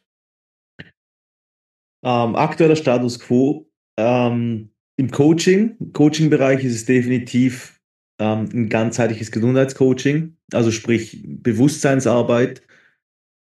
Ähm, 2.07 2.37
aktueller 2.37 2.77
Status 2.77 3.19
quo. 3.19 3.69
Ähm, 3.99 4.71
Im 4.97 5.11
Coaching, 5.11 5.93
Coaching-Bereich 5.93 6.65
ist 6.65 6.75
es 6.75 6.85
definitiv 6.85 7.81
ähm, 8.21 8.49
ein 8.55 8.69
ganzheitliches 8.69 9.33
Gesundheitscoaching, 9.33 10.37
also 10.53 10.71
sprich 10.71 11.21
Bewusstseinsarbeit. 11.27 12.63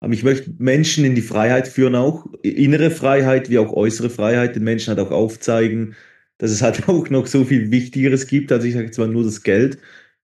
Ähm, 0.01 0.13
ich 0.13 0.23
möchte 0.23 0.51
Menschen 0.58 1.06
in 1.06 1.13
die 1.13 1.21
Freiheit 1.21 1.67
führen, 1.67 1.93
auch 1.93 2.25
innere 2.41 2.89
Freiheit 2.89 3.51
wie 3.51 3.60
auch 3.60 3.71
äußere 3.71 4.10
Freiheit, 4.10 4.56
den 4.56 4.63
Menschen 4.63 4.89
halt 4.89 4.99
auch 4.99 5.12
aufzeigen, 5.12 5.95
dass 6.39 6.49
es 6.49 6.63
halt 6.63 6.89
auch 6.89 7.08
noch 7.12 7.28
so 7.28 7.45
viel 7.45 7.69
Wichtigeres 7.69 8.25
gibt. 8.25 8.51
Also 8.51 8.65
ich 8.65 8.73
sage 8.73 8.88
jetzt 8.88 8.97
mal 8.97 9.08
nur 9.08 9.23
das 9.25 9.43
Geld. 9.43 9.78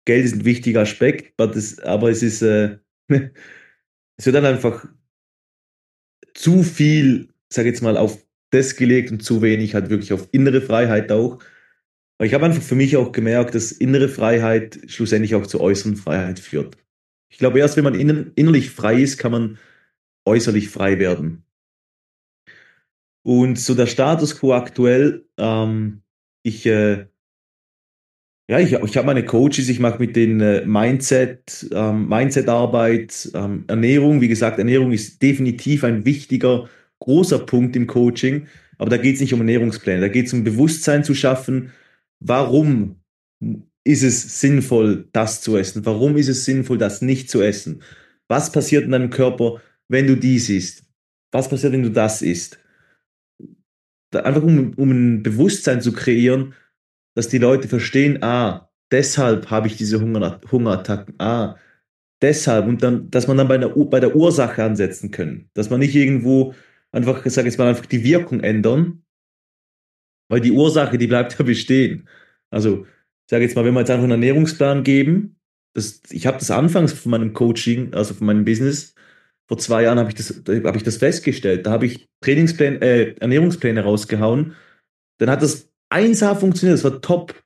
Geld 0.05 0.23
ist 0.23 0.35
ein 0.35 0.45
wichtiger 0.45 0.81
Aspekt, 0.81 1.33
aber, 1.37 1.51
das, 1.51 1.77
aber 1.79 2.09
es 2.09 2.23
ist, 2.23 2.41
äh, 2.41 2.77
es 3.09 4.25
wird 4.25 4.35
dann 4.35 4.45
einfach 4.45 4.85
zu 6.33 6.63
viel, 6.63 7.33
sage 7.49 7.67
jetzt 7.67 7.81
mal, 7.81 7.97
auf 7.97 8.17
das 8.51 8.75
gelegt 8.75 9.11
und 9.11 9.23
zu 9.23 9.41
wenig 9.41 9.75
halt 9.75 9.89
wirklich 9.89 10.13
auf 10.13 10.27
innere 10.31 10.61
Freiheit 10.61 11.11
auch. 11.11 11.39
Aber 12.17 12.25
ich 12.25 12.33
habe 12.33 12.45
einfach 12.45 12.61
für 12.61 12.75
mich 12.75 12.97
auch 12.97 13.11
gemerkt, 13.11 13.55
dass 13.55 13.71
innere 13.71 14.09
Freiheit 14.09 14.79
schlussendlich 14.87 15.35
auch 15.35 15.47
zur 15.47 15.61
äußeren 15.61 15.95
Freiheit 15.95 16.39
führt. 16.39 16.77
Ich 17.29 17.37
glaube, 17.37 17.59
erst 17.59 17.77
wenn 17.77 17.83
man 17.83 17.95
innerlich 17.95 18.71
frei 18.71 19.01
ist, 19.01 19.17
kann 19.17 19.31
man 19.31 19.57
äußerlich 20.25 20.69
frei 20.69 20.99
werden. 20.99 21.43
Und 23.23 23.59
so 23.59 23.75
der 23.75 23.87
Status 23.87 24.39
quo 24.39 24.53
aktuell, 24.53 25.25
ähm, 25.37 26.01
ich, 26.43 26.65
äh, 26.65 27.05
ja, 28.49 28.59
ich, 28.59 28.73
ich 28.73 28.97
habe 28.97 29.05
meine 29.05 29.23
Coaches, 29.23 29.69
ich 29.69 29.79
mache 29.79 29.99
mit 29.99 30.15
den 30.15 30.41
äh, 30.41 30.65
Mindset, 30.65 31.67
ähm, 31.71 32.07
Mindset-Arbeit, 32.07 33.31
ähm, 33.35 33.65
Ernährung. 33.67 34.21
Wie 34.21 34.27
gesagt, 34.27 34.57
Ernährung 34.57 34.91
ist 34.91 35.21
definitiv 35.21 35.83
ein 35.83 36.05
wichtiger 36.05 36.67
großer 36.99 37.39
Punkt 37.39 37.75
im 37.75 37.87
Coaching. 37.87 38.47
Aber 38.77 38.89
da 38.89 38.97
geht 38.97 39.15
es 39.15 39.21
nicht 39.21 39.33
um 39.33 39.39
Ernährungspläne, 39.39 40.01
da 40.01 40.07
geht 40.07 40.27
es 40.27 40.33
um 40.33 40.43
Bewusstsein 40.43 41.03
zu 41.03 41.13
schaffen, 41.13 41.71
warum 42.19 42.95
ist 43.83 44.03
es 44.03 44.39
sinnvoll, 44.39 45.07
das 45.13 45.41
zu 45.41 45.57
essen? 45.57 45.85
Warum 45.85 46.17
ist 46.17 46.27
es 46.27 46.45
sinnvoll, 46.45 46.77
das 46.77 47.01
nicht 47.01 47.29
zu 47.29 47.41
essen? 47.41 47.81
Was 48.27 48.51
passiert 48.51 48.83
in 48.85 48.91
deinem 48.91 49.09
Körper, 49.09 49.61
wenn 49.87 50.07
du 50.07 50.15
dies 50.15 50.49
isst? 50.49 50.83
Was 51.31 51.49
passiert, 51.49 51.73
wenn 51.73 51.83
du 51.83 51.91
das 51.91 52.21
isst? 52.21 52.59
Einfach 54.11 54.43
um, 54.43 54.73
um 54.75 54.91
ein 54.91 55.23
Bewusstsein 55.23 55.81
zu 55.81 55.93
kreieren, 55.93 56.53
dass 57.15 57.29
die 57.29 57.37
Leute 57.37 57.67
verstehen, 57.67 58.21
ah, 58.21 58.69
deshalb 58.91 59.49
habe 59.49 59.67
ich 59.67 59.77
diese 59.77 60.01
Hunger, 60.01 60.39
Hungerattacken, 60.51 61.15
ah, 61.19 61.57
deshalb 62.21 62.67
und 62.67 62.83
dann, 62.83 63.09
dass 63.09 63.27
man 63.27 63.37
dann 63.37 63.47
bei 63.47 63.57
der, 63.57 63.69
bei 63.69 63.99
der 63.99 64.15
Ursache 64.15 64.63
ansetzen 64.63 65.11
können, 65.11 65.49
dass 65.53 65.69
man 65.69 65.79
nicht 65.79 65.95
irgendwo 65.95 66.53
einfach, 66.91 67.25
ich 67.25 67.33
sage 67.33 67.47
jetzt 67.47 67.57
mal, 67.57 67.67
einfach 67.67 67.85
die 67.85 68.03
Wirkung 68.03 68.41
ändern, 68.41 69.03
Weil 70.29 70.41
die 70.41 70.51
Ursache, 70.51 70.97
die 70.97 71.07
bleibt 71.07 71.37
ja 71.37 71.43
bestehen. 71.43 72.07
Also, 72.51 72.85
ich 72.85 73.31
sage 73.31 73.43
jetzt 73.43 73.55
mal, 73.55 73.65
wenn 73.65 73.73
wir 73.73 73.79
jetzt 73.81 73.89
einfach 73.89 74.03
einen 74.03 74.11
Ernährungsplan 74.23 74.83
geben, 74.83 75.39
das, 75.73 76.01
ich 76.09 76.27
habe 76.27 76.37
das 76.37 76.51
anfangs 76.51 76.93
von 76.93 77.11
meinem 77.11 77.33
Coaching, 77.33 77.93
also 77.93 78.13
von 78.13 78.27
meinem 78.27 78.45
Business, 78.45 78.95
vor 79.47 79.57
zwei 79.57 79.83
Jahren 79.83 79.97
habe 79.97 80.09
ich, 80.09 80.15
das, 80.15 80.43
hab 80.63 80.75
ich 80.75 80.83
das 80.83 80.97
festgestellt. 80.97 81.65
Da 81.65 81.71
habe 81.71 81.87
ich 81.87 82.07
Trainingspläne, 82.21 82.81
äh, 82.81 83.15
Ernährungspläne 83.19 83.83
rausgehauen. 83.83 84.55
Dann 85.17 85.29
hat 85.29 85.41
das 85.41 85.71
1A 85.91 86.35
funktioniert, 86.35 86.77
das 86.77 86.83
war 86.83 87.01
top. 87.01 87.43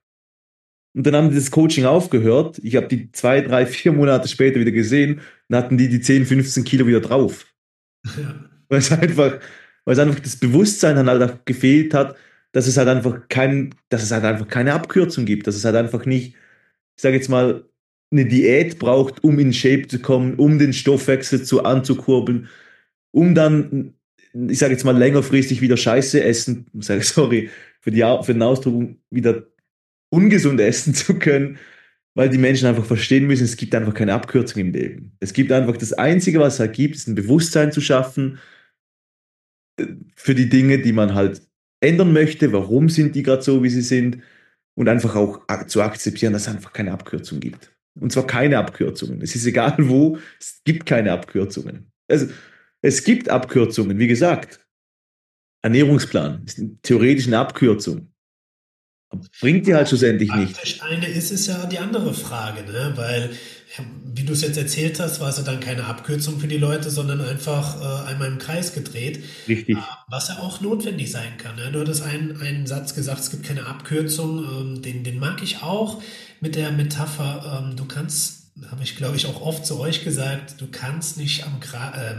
Und 0.96 1.08
dann 1.08 1.16
haben 1.16 1.30
die 1.30 1.36
das 1.36 1.50
Coaching 1.50 1.86
aufgehört. 1.86 2.60
Ich 2.62 2.76
habe 2.76 2.88
die 2.88 3.12
zwei, 3.14 3.42
drei, 3.42 3.66
vier 3.66 3.94
Monate 3.94 4.28
später 4.28 4.60
wieder 4.60 4.72
gesehen. 4.72 5.22
Dann 5.48 5.64
hatten 5.64 5.78
die 5.78 5.88
die 5.88 6.02
10, 6.02 6.26
15 6.26 6.66
Kilo 6.66 6.86
wieder 6.86 7.00
drauf. 7.00 7.48
Ja. 8.18 8.53
Weil 8.74 8.80
es 8.80 8.92
einfach, 8.92 9.40
weil 9.86 9.94
es 9.94 10.00
einfach 10.00 10.20
das 10.20 10.36
Bewusstsein 10.36 10.96
dann 10.96 11.08
halt 11.08 11.46
gefehlt 11.46 11.94
hat, 11.94 12.16
dass 12.54 12.66
es 12.66 12.76
halt 12.76 12.88
einfach 12.88 13.28
kein, 13.30 13.76
dass 13.90 14.02
es 14.02 14.10
halt 14.10 14.24
einfach 14.24 14.48
keine 14.48 14.74
Abkürzung 14.74 15.26
gibt, 15.26 15.46
dass 15.46 15.56
es 15.56 15.64
halt 15.64 15.76
einfach 15.76 16.08
nicht, 16.08 16.34
ich 16.96 17.02
sage 17.02 17.16
jetzt 17.16 17.30
mal, 17.30 17.66
eine 18.12 18.26
Diät 18.26 18.80
braucht, 18.80 19.24
um 19.24 19.38
in 19.38 19.54
Shape 19.54 19.88
zu 19.88 20.00
kommen, 20.00 20.36
um 20.36 20.58
den 20.58 20.74
Stoffwechsel 20.74 21.44
zu 21.44 21.64
anzukurbeln, 21.66 22.50
um 23.12 23.36
dann, 23.36 23.94
ich 24.34 24.58
sage 24.58 24.74
jetzt 24.74 24.86
mal, 24.86 24.98
längerfristig 24.98 25.62
wieder 25.62 25.78
Scheiße 25.78 26.24
essen, 26.24 26.66
sorry 26.80 27.52
für, 27.80 27.92
die, 27.92 28.02
für 28.24 28.34
den 28.34 28.42
Ausdruck, 28.42 28.96
wieder 29.12 29.44
ungesund 30.10 30.60
essen 30.60 30.96
zu 30.96 31.20
können, 31.20 31.60
weil 32.16 32.30
die 32.30 32.40
Menschen 32.40 32.68
einfach 32.68 32.86
verstehen 32.86 33.28
müssen, 33.28 33.44
es 33.44 33.56
gibt 33.56 33.76
einfach 33.76 33.94
keine 33.94 34.16
Abkürzung 34.16 34.62
im 34.64 34.72
Leben. 34.72 35.16
Es 35.20 35.34
gibt 35.34 35.52
einfach 35.52 35.78
das 35.78 35.94
Einzige, 35.94 36.40
was 36.40 36.56
es 36.56 36.60
halt 36.60 36.74
gibt, 36.74 36.96
ist 36.96 37.08
ein 37.08 37.14
Bewusstsein 37.14 37.72
zu 37.72 37.82
schaffen 37.82 38.40
für 40.16 40.36
die 40.36 40.50
Dinge, 40.50 40.80
die 40.80 40.94
man 40.94 41.14
halt 41.14 41.42
ändern 41.82 42.14
möchte. 42.14 42.52
Warum 42.54 42.90
sind 42.90 43.16
die 43.16 43.24
gerade 43.24 43.42
so, 43.42 43.64
wie 43.64 43.70
sie 43.70 43.82
sind? 43.82 44.20
Und 44.76 44.90
einfach 44.90 45.16
auch 45.16 45.46
zu 45.68 45.82
akzeptieren, 45.82 46.34
dass 46.34 46.44
es 46.44 46.48
einfach 46.48 46.74
keine 46.74 46.92
Abkürzung 46.94 47.40
gibt. 47.40 47.72
Und 48.00 48.12
zwar 48.12 48.26
keine 48.26 48.58
Abkürzungen. 48.58 49.22
Es 49.22 49.36
ist 49.36 49.46
egal 49.46 49.76
wo, 49.78 50.18
es 50.40 50.62
gibt 50.64 50.88
keine 50.88 51.12
Abkürzungen. 51.12 51.92
Also, 52.08 52.28
es 52.82 53.04
gibt 53.04 53.30
Abkürzungen, 53.30 54.00
wie 54.00 54.08
gesagt. 54.08 54.60
Ernährungsplan 55.62 56.44
ist 56.46 56.60
eine 56.60 57.38
Abkürzung. 57.38 58.14
Bringt 59.40 59.68
dir 59.68 59.76
halt 59.76 59.88
schlussendlich 59.88 60.34
nicht. 60.34 60.82
Eine 60.84 61.08
ist 61.08 61.32
es 61.32 61.48
ja 61.48 61.66
die 61.68 61.78
andere 61.78 62.14
Frage, 62.14 62.64
ne? 62.64 62.94
weil, 62.96 63.30
wie 64.14 64.24
du 64.24 64.34
es 64.34 64.42
jetzt 64.42 64.58
erzählt 64.58 65.00
hast, 65.00 65.20
war 65.20 65.30
es 65.30 65.38
ja 65.38 65.44
dann 65.44 65.60
keine 65.60 65.86
Abkürzung 65.86 66.40
für 66.40 66.48
die 66.48 66.58
Leute, 66.58 66.92
sondern 66.92 67.22
einfach 67.22 67.82
äh, 67.82 68.10
einmal 68.10 68.28
im 68.28 68.38
Kreis 68.38 68.74
gedreht. 68.74 69.24
Richtig. 69.48 69.78
Äh, 69.78 69.82
was 70.08 70.28
ja 70.30 70.40
auch 70.40 70.62
notwendig 70.62 71.12
sein 71.12 71.38
kann. 71.38 71.56
Ne? 71.56 71.72
Du 71.72 71.80
hattest 71.80 72.04
einen, 72.04 72.40
einen 72.40 72.68
Satz 72.68 72.94
gesagt, 72.94 73.22
es 73.22 73.32
gibt 73.32 73.44
keine 73.44 73.66
Abkürzung, 73.66 74.40
ähm, 74.40 74.82
den, 74.82 75.04
den 75.04 75.18
mag 75.18 75.42
ich 75.42 75.64
auch 75.64 76.02
mit 76.40 76.56
der 76.56 76.72
Metapher, 76.72 77.64
ähm, 77.64 77.76
du 77.76 77.86
kannst, 77.86 78.52
habe 78.70 78.84
ich 78.84 78.96
glaube 78.96 79.16
ich 79.16 79.26
auch 79.26 79.42
oft 79.42 79.66
zu 79.66 79.80
euch 79.80 80.04
gesagt, 80.04 80.62
du 80.62 80.68
kannst 80.68 81.18
nicht 81.18 81.46
am 81.46 81.60
Gra 81.60 81.94
äh, 81.96 82.16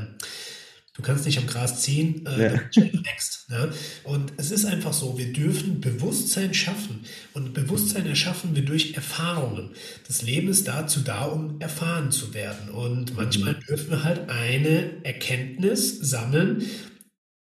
Du 0.94 1.02
kannst 1.02 1.26
nicht 1.26 1.38
am 1.38 1.48
Gras 1.48 1.82
ziehen, 1.82 2.24
äh, 2.24 2.54
ja. 2.54 2.60
wächst. 3.04 3.50
Ne? 3.50 3.72
Und 4.04 4.32
es 4.36 4.52
ist 4.52 4.64
einfach 4.64 4.92
so, 4.92 5.18
wir 5.18 5.32
dürfen 5.32 5.80
Bewusstsein 5.80 6.54
schaffen. 6.54 7.04
Und 7.32 7.52
Bewusstsein 7.52 8.06
erschaffen 8.06 8.54
wir 8.54 8.64
durch 8.64 8.94
Erfahrungen. 8.94 9.70
Das 10.06 10.22
Leben 10.22 10.48
ist 10.48 10.68
dazu 10.68 11.00
da, 11.00 11.24
um 11.24 11.60
erfahren 11.60 12.12
zu 12.12 12.32
werden. 12.32 12.70
Und 12.70 13.16
manchmal 13.16 13.54
mhm. 13.54 13.60
dürfen 13.68 13.90
wir 13.90 14.04
halt 14.04 14.30
eine 14.30 15.04
Erkenntnis 15.04 15.98
sammeln, 15.98 16.64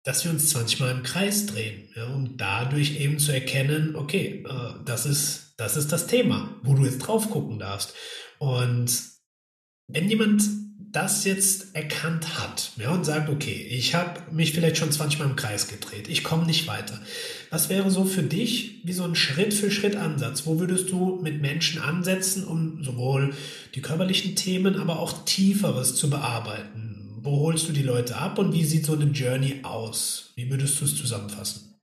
dass 0.04 0.24
wir 0.24 0.32
uns 0.32 0.50
20 0.50 0.80
Mal 0.80 0.92
im 0.92 1.04
Kreis 1.04 1.46
drehen, 1.46 1.90
ja, 1.96 2.08
um 2.08 2.38
dadurch 2.38 3.00
eben 3.00 3.20
zu 3.20 3.32
erkennen, 3.32 3.96
okay, 3.96 4.44
äh, 4.48 4.84
das, 4.86 5.06
ist, 5.06 5.54
das 5.58 5.78
ist 5.78 5.92
das 5.92 6.08
Thema, 6.08 6.60
wo 6.64 6.74
du 6.74 6.84
jetzt 6.84 7.00
drauf 7.00 7.30
gucken 7.30 7.60
darfst. 7.60 7.94
Und 8.40 8.92
wenn 9.88 10.10
jemand 10.10 10.44
das 10.96 11.26
jetzt 11.26 11.76
erkannt 11.76 12.40
hat 12.40 12.72
ja, 12.78 12.92
und 12.92 13.06
sagt, 13.06 13.30
okay, 13.30 13.68
ich 13.70 13.96
habe 13.96 14.22
mich 14.32 14.54
vielleicht 14.54 14.78
schon 14.78 14.92
20 14.92 15.20
Mal 15.20 15.26
im 15.26 15.36
Kreis 15.36 15.68
gedreht, 15.68 16.08
ich 16.08 16.24
komme 16.24 16.46
nicht 16.46 16.68
weiter. 16.68 17.00
Was 17.50 17.70
wäre 17.70 17.92
so 17.92 18.06
für 18.06 18.24
dich 18.24 18.82
wie 18.84 18.94
so 18.94 19.04
ein 19.04 19.16
Schritt-für-Schritt-Ansatz? 19.16 20.46
Wo 20.46 20.60
würdest 20.60 20.90
du 20.92 21.20
mit 21.22 21.42
Menschen 21.42 21.82
ansetzen, 21.82 22.46
um 22.46 22.84
sowohl 22.84 23.34
die 23.76 23.82
körperlichen 23.82 24.36
Themen, 24.36 24.78
aber 24.78 25.00
auch 25.00 25.26
tieferes 25.26 25.96
zu 25.96 26.10
bearbeiten? 26.10 27.20
Wo 27.22 27.40
holst 27.40 27.68
du 27.68 27.74
die 27.74 27.84
Leute 27.84 28.16
ab 28.16 28.40
und 28.40 28.54
wie 28.54 28.64
sieht 28.64 28.86
so 28.86 28.94
eine 28.94 29.06
Journey 29.06 29.62
aus? 29.64 30.32
Wie 30.36 30.50
würdest 30.50 30.80
du 30.80 30.86
es 30.86 30.96
zusammenfassen? 30.96 31.76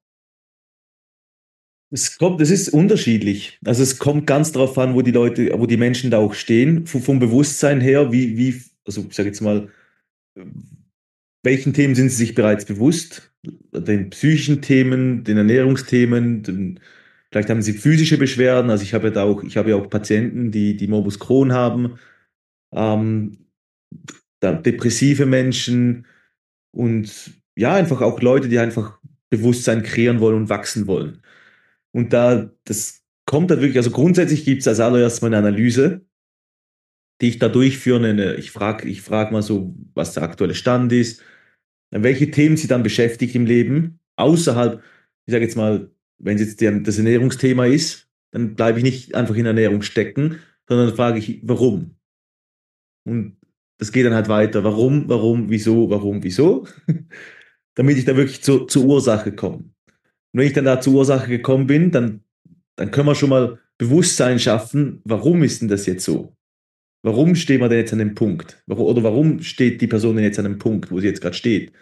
Es 1.91 2.17
kommt, 2.17 2.41
es 2.41 2.51
ist 2.51 2.71
unterschiedlich. 2.71 3.59
Also 3.65 3.83
es 3.83 3.99
kommt 3.99 4.27
ganz 4.27 4.53
darauf 4.53 4.79
an, 4.79 4.95
wo 4.95 5.03
die 5.03 5.11
Leute, 5.11 5.51
wo 5.59 5.67
die 5.67 5.77
Menschen 5.77 6.11
da 6.11 6.19
auch 6.19 6.33
stehen, 6.33 6.87
vom 6.87 7.19
Bewusstsein 7.19 7.83
her, 7.83 8.11
wie, 8.13 8.39
wie 8.39 8.63
also 8.87 9.05
ich 9.09 9.15
sage 9.15 9.29
jetzt 9.29 9.41
mal, 9.41 9.69
welchen 11.43 11.75
Themen 11.75 11.95
sind 11.95 12.11
Sie 12.11 12.17
sich 12.17 12.35
bereits 12.35 12.65
bewusst? 12.65 13.33
Den 13.73 14.11
psychischen 14.11 14.63
Themen, 14.63 15.25
den 15.25 15.37
Ernährungsthemen, 15.37 16.43
den, 16.43 16.81
vielleicht 17.31 17.51
haben 17.51 17.63
Sie 17.63 17.73
physische 17.73 18.19
Beschwerden. 18.19 18.71
Also 18.71 18.85
ich 18.85 18.95
habe 18.95 19.09
ja 19.09 19.23
auch, 19.23 19.43
ich 19.43 19.57
habe 19.57 19.71
ja 19.71 19.77
auch 19.77 19.91
Patienten, 19.91 20.51
die, 20.53 20.77
die 20.77 20.87
Morbus 20.87 21.19
Crohn 21.19 21.53
haben, 21.53 21.99
ähm, 22.73 23.39
depressive 24.43 25.27
Menschen 25.27 26.07
und 26.75 27.33
ja, 27.57 27.75
einfach 27.75 28.01
auch 28.01 28.21
Leute, 28.21 28.49
die 28.49 28.59
einfach 28.59 28.99
Bewusstsein 29.31 29.83
kreieren 29.83 30.21
wollen 30.21 30.37
und 30.37 30.49
wachsen 30.49 30.87
wollen. 30.87 31.23
Und 31.93 32.13
da, 32.13 32.51
das 32.65 33.03
kommt 33.27 33.51
da 33.51 33.57
wirklich, 33.61 33.77
also 33.77 33.91
grundsätzlich 33.91 34.45
gibt 34.45 34.63
es 34.63 34.69
als 34.69 34.81
allererstes 34.81 35.23
mal 35.23 35.29
eine 35.29 35.39
Analyse 35.39 36.07
die 37.23 37.29
ich 37.29 37.39
da 37.39 37.49
durchführe. 37.49 38.35
Ich 38.35 38.51
frage 38.51 38.89
ich 38.89 39.01
frag 39.01 39.33
mal 39.33 39.43
so, 39.43 39.75
was 39.95 40.13
der 40.13 40.25
aktuelle 40.25 40.55
Stand 40.55 40.93
ist, 40.93 41.23
welche 41.91 42.31
Themen 42.31 42.57
sie 42.57 42.67
dann 42.67 42.83
beschäftigt 42.83 43.35
im 43.35 43.47
Leben, 43.47 44.01
außerhalb, 44.17 44.83
ich 45.27 45.33
sage 45.33 45.45
jetzt 45.45 45.57
mal, 45.57 45.91
wenn 46.19 46.37
es 46.37 46.61
jetzt 46.61 46.87
das 46.87 46.99
Ernährungsthema 46.99 47.67
ist, 47.67 48.09
dann 48.33 48.55
bleibe 48.55 48.79
ich 48.79 48.85
nicht 48.85 49.15
einfach 49.15 49.37
in 49.37 49.47
Ernährung 49.47 49.83
stecken, 49.83 50.39
sondern 50.69 50.95
frage 50.95 51.19
ich, 51.19 51.41
warum? 51.45 51.97
Und 53.05 53.37
das 53.79 53.93
geht 53.93 54.07
dann 54.07 54.15
halt 54.15 54.29
weiter. 54.29 54.65
Warum, 54.65 55.09
warum, 55.09 55.51
wieso, 55.51 55.91
warum, 55.91 56.23
wieso? 56.23 56.67
Damit 57.75 57.99
ich 57.99 58.05
da 58.05 58.17
wirklich 58.17 58.43
zu, 58.43 58.67
zur 58.67 58.85
Ursache 58.85 59.33
komme. 59.33 59.59
Und 59.59 59.75
wenn 60.33 60.47
ich 60.47 60.53
dann 60.53 60.65
da 60.65 60.81
zur 60.81 60.95
Ursache 60.95 61.29
gekommen 61.29 61.67
bin, 61.67 61.91
dann, 61.91 62.25
dann 62.77 62.91
können 62.91 63.07
wir 63.07 63.15
schon 63.15 63.31
mal 63.31 63.59
Bewusstsein 63.79 64.39
schaffen, 64.39 65.01
warum 65.05 65.43
ist 65.43 65.61
denn 65.61 65.69
das 65.69 65.87
jetzt 65.87 66.05
so? 66.05 66.37
Warum 67.03 67.35
stehen 67.35 67.61
wir 67.61 67.69
denn 67.69 67.79
jetzt 67.79 67.93
an 67.93 67.99
dem 67.99 68.15
Punkt? 68.15 68.63
Oder 68.69 69.03
warum 69.03 69.43
steht 69.43 69.81
die 69.81 69.89
Person 69.89 70.17
denn 70.17 70.25
jetzt 70.25 70.39
an 70.39 70.45
dem 70.45 70.59
Punkt, 70.59 70.91
wo 70.91 71.01
sie 71.01 71.09
jetzt 71.09 71.21
gerade 71.21 71.35
steht? 71.35 71.73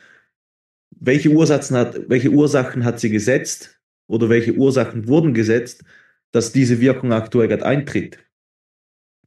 Welche 0.99 1.31
Ursachen, 1.31 1.77
hat, 1.77 2.09
welche 2.09 2.31
Ursachen 2.31 2.85
hat 2.85 3.01
sie 3.01 3.11
gesetzt 3.11 3.81
oder 4.07 4.29
welche 4.31 4.55
Ursachen 4.55 5.09
wurden 5.09 5.35
gesetzt, 5.35 5.85
dass 6.33 6.53
diese 6.53 6.81
Wirkung 6.81 7.13
aktuell 7.13 7.49
gerade 7.49 7.67
eintritt? 7.67 8.19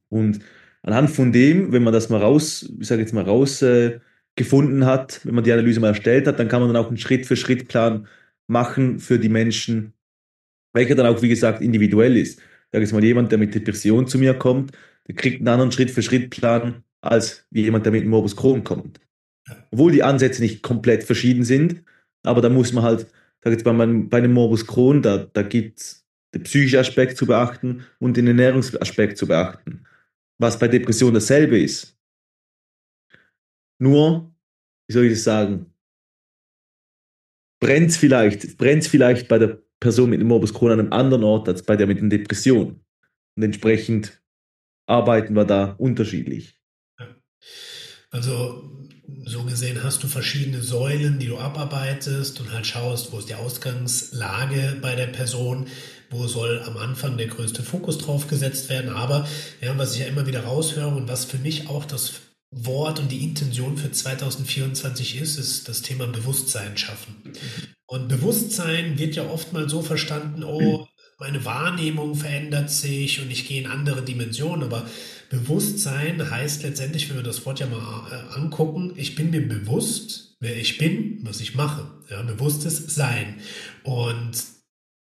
Und 0.08 0.40
anhand 0.82 1.10
von 1.10 1.32
dem, 1.32 1.72
wenn 1.72 1.84
man 1.84 1.92
das 1.92 2.08
mal 2.08 2.20
raus, 2.20 2.72
ich 2.78 2.86
sage 2.88 3.02
jetzt 3.02 3.14
mal 3.14 3.24
rausgefunden 3.24 4.82
äh, 4.82 4.84
hat, 4.84 5.20
wenn 5.24 5.34
man 5.34 5.44
die 5.44 5.52
Analyse 5.52 5.80
mal 5.80 5.88
erstellt 5.88 6.26
hat, 6.26 6.38
dann 6.40 6.48
kann 6.48 6.60
man 6.60 6.72
dann 6.72 6.82
auch 6.82 6.88
einen 6.88 6.98
Schritt-für-Schritt-Plan 6.98 8.08
machen 8.48 8.98
für 8.98 9.18
die 9.18 9.28
Menschen, 9.28 9.94
welcher 10.72 10.96
dann 10.96 11.06
auch, 11.06 11.22
wie 11.22 11.28
gesagt, 11.28 11.62
individuell 11.62 12.16
ist. 12.16 12.40
Ich 12.40 12.44
sage 12.72 12.84
jetzt 12.84 12.92
mal, 12.92 13.04
jemand, 13.04 13.30
der 13.30 13.38
mit 13.38 13.54
Depression 13.54 14.06
zu 14.08 14.18
mir 14.18 14.34
kommt, 14.34 14.72
der 15.08 15.14
kriegt 15.14 15.38
einen 15.38 15.48
anderen 15.48 15.72
Schritt-für-Schritt-Plan 15.72 16.82
als 17.00 17.46
wie 17.50 17.62
jemand, 17.62 17.84
der 17.84 17.92
mit 17.92 18.06
Morbus 18.06 18.36
Crohn 18.36 18.64
kommt. 18.64 19.00
Obwohl 19.70 19.92
die 19.92 20.02
Ansätze 20.02 20.40
nicht 20.40 20.62
komplett 20.62 21.04
verschieden 21.04 21.44
sind, 21.44 21.84
aber 22.22 22.40
da 22.40 22.48
muss 22.48 22.72
man 22.72 22.84
halt, 22.84 23.06
sag 23.42 23.52
jetzt 23.52 23.64
meinem, 23.66 24.08
bei 24.08 24.18
einem 24.18 24.32
Morbus 24.32 24.66
Crohn, 24.66 25.02
da, 25.02 25.18
da 25.18 25.42
gibt 25.42 25.80
es 25.80 26.06
den 26.34 26.42
psychischen 26.44 26.78
Aspekt 26.78 27.16
zu 27.18 27.26
beachten 27.26 27.84
und 27.98 28.16
den 28.16 28.26
Ernährungsaspekt 28.26 29.18
zu 29.18 29.26
beachten. 29.26 29.84
Was 30.38 30.58
bei 30.58 30.66
Depression 30.66 31.14
dasselbe 31.14 31.58
ist. 31.58 31.96
Nur, 33.78 34.34
wie 34.88 34.94
soll 34.94 35.04
ich 35.04 35.12
das 35.12 35.24
sagen, 35.24 35.72
brennt 37.60 37.90
es 37.90 37.96
vielleicht, 37.96 38.56
brennt's 38.56 38.88
vielleicht 38.88 39.28
bei 39.28 39.38
der 39.38 39.62
Person 39.78 40.10
mit 40.10 40.20
dem 40.20 40.28
Morbus 40.28 40.54
Crohn 40.54 40.72
an 40.72 40.80
einem 40.80 40.92
anderen 40.92 41.24
Ort 41.24 41.48
als 41.48 41.62
bei 41.62 41.76
der 41.76 41.86
mit 41.86 41.98
den 41.98 42.10
Depressionen. 42.10 42.80
Und 43.36 43.42
entsprechend 43.42 44.23
arbeiten 44.86 45.34
wir 45.34 45.44
da 45.44 45.74
unterschiedlich. 45.78 46.56
Also 48.10 48.70
so 49.26 49.42
gesehen 49.44 49.82
hast 49.82 50.02
du 50.02 50.08
verschiedene 50.08 50.62
Säulen, 50.62 51.18
die 51.18 51.26
du 51.26 51.38
abarbeitest 51.38 52.40
und 52.40 52.52
halt 52.52 52.66
schaust, 52.66 53.12
wo 53.12 53.18
ist 53.18 53.28
die 53.28 53.34
Ausgangslage 53.34 54.76
bei 54.80 54.94
der 54.94 55.08
Person, 55.08 55.66
wo 56.10 56.26
soll 56.26 56.62
am 56.64 56.76
Anfang 56.76 57.16
der 57.16 57.26
größte 57.26 57.62
Fokus 57.62 57.98
drauf 57.98 58.28
gesetzt 58.28 58.68
werden. 58.68 58.90
Aber 58.90 59.26
ja, 59.60 59.76
was 59.78 59.94
ich 59.94 60.00
ja 60.00 60.06
immer 60.06 60.26
wieder 60.26 60.44
raushöre 60.44 60.94
und 60.94 61.08
was 61.08 61.24
für 61.24 61.38
mich 61.38 61.68
auch 61.68 61.84
das 61.84 62.20
Wort 62.50 63.00
und 63.00 63.10
die 63.10 63.24
Intention 63.24 63.76
für 63.76 63.90
2024 63.90 65.20
ist, 65.20 65.38
ist 65.38 65.68
das 65.68 65.82
Thema 65.82 66.06
Bewusstsein 66.06 66.76
schaffen. 66.76 67.32
Und 67.86 68.08
Bewusstsein 68.08 68.98
wird 68.98 69.16
ja 69.16 69.28
oft 69.28 69.52
mal 69.52 69.68
so 69.68 69.82
verstanden, 69.82 70.44
oh, 70.44 70.86
meine 71.18 71.44
Wahrnehmung 71.44 72.14
verändert 72.14 72.70
sich 72.70 73.20
und 73.20 73.30
ich 73.30 73.46
gehe 73.46 73.60
in 73.60 73.66
andere 73.66 74.02
Dimensionen. 74.02 74.64
Aber 74.64 74.86
Bewusstsein 75.30 76.30
heißt 76.30 76.62
letztendlich, 76.62 77.08
wenn 77.08 77.16
wir 77.16 77.22
das 77.22 77.44
Wort 77.46 77.60
ja 77.60 77.66
mal 77.66 78.06
äh, 78.10 78.38
angucken, 78.38 78.92
ich 78.96 79.14
bin 79.14 79.30
mir 79.30 79.46
bewusst, 79.46 80.36
wer 80.40 80.56
ich 80.56 80.78
bin, 80.78 81.20
was 81.22 81.40
ich 81.40 81.54
mache. 81.54 81.90
Ja, 82.10 82.22
bewusstes 82.22 82.94
Sein. 82.94 83.36
Und 83.82 84.32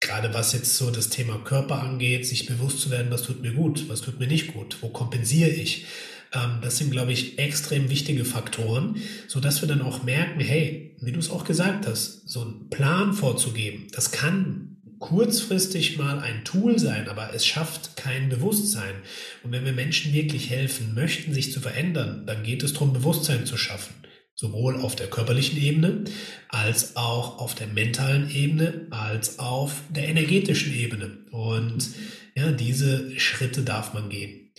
gerade 0.01 0.33
was 0.35 0.53
jetzt 0.53 0.77
so 0.77 0.91
das 0.91 1.09
Thema 1.09 1.39
Körper 1.39 1.83
angeht, 1.83 2.27
sich 2.27 2.47
bewusst 2.47 2.81
zu 2.81 2.91
werden, 2.91 3.11
was 3.11 3.23
tut 3.23 3.43
mir 3.43 3.53
gut, 3.53 3.89
was 3.89 4.01
tut 4.01 4.21
mir 4.21 4.29
nicht 4.29 4.53
gut, 4.53 4.79
wo 4.83 4.89
kompensiere 4.89 5.51
ich. 5.51 5.87
Ähm, 6.33 6.59
das 6.63 6.79
sind, 6.79 6.91
glaube 6.91 7.13
ich, 7.13 7.39
extrem 7.39 7.91
wichtige 7.91 8.25
Faktoren, 8.25 8.97
so 9.29 9.41
dass 9.41 9.61
wir 9.61 9.69
dann 9.69 9.83
auch 9.83 10.03
merken, 10.03 10.41
hey, 10.41 10.97
wie 11.01 11.13
du 11.13 11.19
es 11.19 11.31
auch 11.31 11.45
gesagt 11.45 11.87
hast, 11.87 12.29
so 12.29 12.43
einen 12.43 12.71
Plan 12.71 13.13
vorzugeben, 13.13 13.89
das 13.93 14.13
kann 14.13 14.76
kurzfristig 14.99 15.99
mal 15.99 16.19
ein 16.19 16.45
Tool 16.45 16.79
sein, 16.79 17.09
aber 17.09 17.35
es 17.35 17.47
schafft 17.47 17.97
kein 17.97 18.29
Bewusstsein. 18.29 18.95
Und 19.43 19.53
wenn 19.53 19.65
wir 19.65 19.73
Menschen 19.73 20.13
wirklich 20.13 20.51
helfen 20.51 20.95
möchten, 20.95 21.33
sich 21.33 21.53
zu 21.53 21.61
verändern, 21.61 22.25
dann 22.27 22.43
geht 22.43 22.63
es 22.63 22.73
darum, 22.73 22.93
Bewusstsein 22.93 23.47
zu 23.47 23.57
schaffen. 23.57 23.95
Sowohl 24.35 24.77
auf 24.77 24.97
der 24.97 25.09
körperlichen 25.09 25.59
Ebene, 25.59 26.05
als 26.49 26.97
auch 26.97 27.39
auf 27.39 27.55
der 27.55 27.69
mentalen 27.69 28.31
Ebene, 28.31 28.87
als 28.91 29.39
auf 29.39 29.81
der 29.89 30.09
energetischen 30.09 30.75
Ebene. 30.75 31.19
Und 31.31 31.89
ja, 32.35 32.53
diese 32.53 33.19
Schritte 33.19 33.63
darf 33.63 33.95
man 33.95 34.11
gehen. 34.11 34.53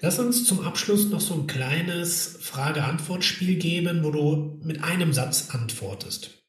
Lass 0.00 0.18
uns 0.18 0.44
zum 0.44 0.60
Abschluss 0.60 1.10
noch 1.10 1.20
so 1.20 1.34
ein 1.34 1.46
kleines 1.46 2.38
Frage-Antwort-Spiel 2.40 3.56
geben, 3.56 4.02
wo 4.02 4.10
du 4.10 4.60
mit 4.64 4.82
einem 4.82 5.12
Satz 5.12 5.50
antwortest. 5.50 6.42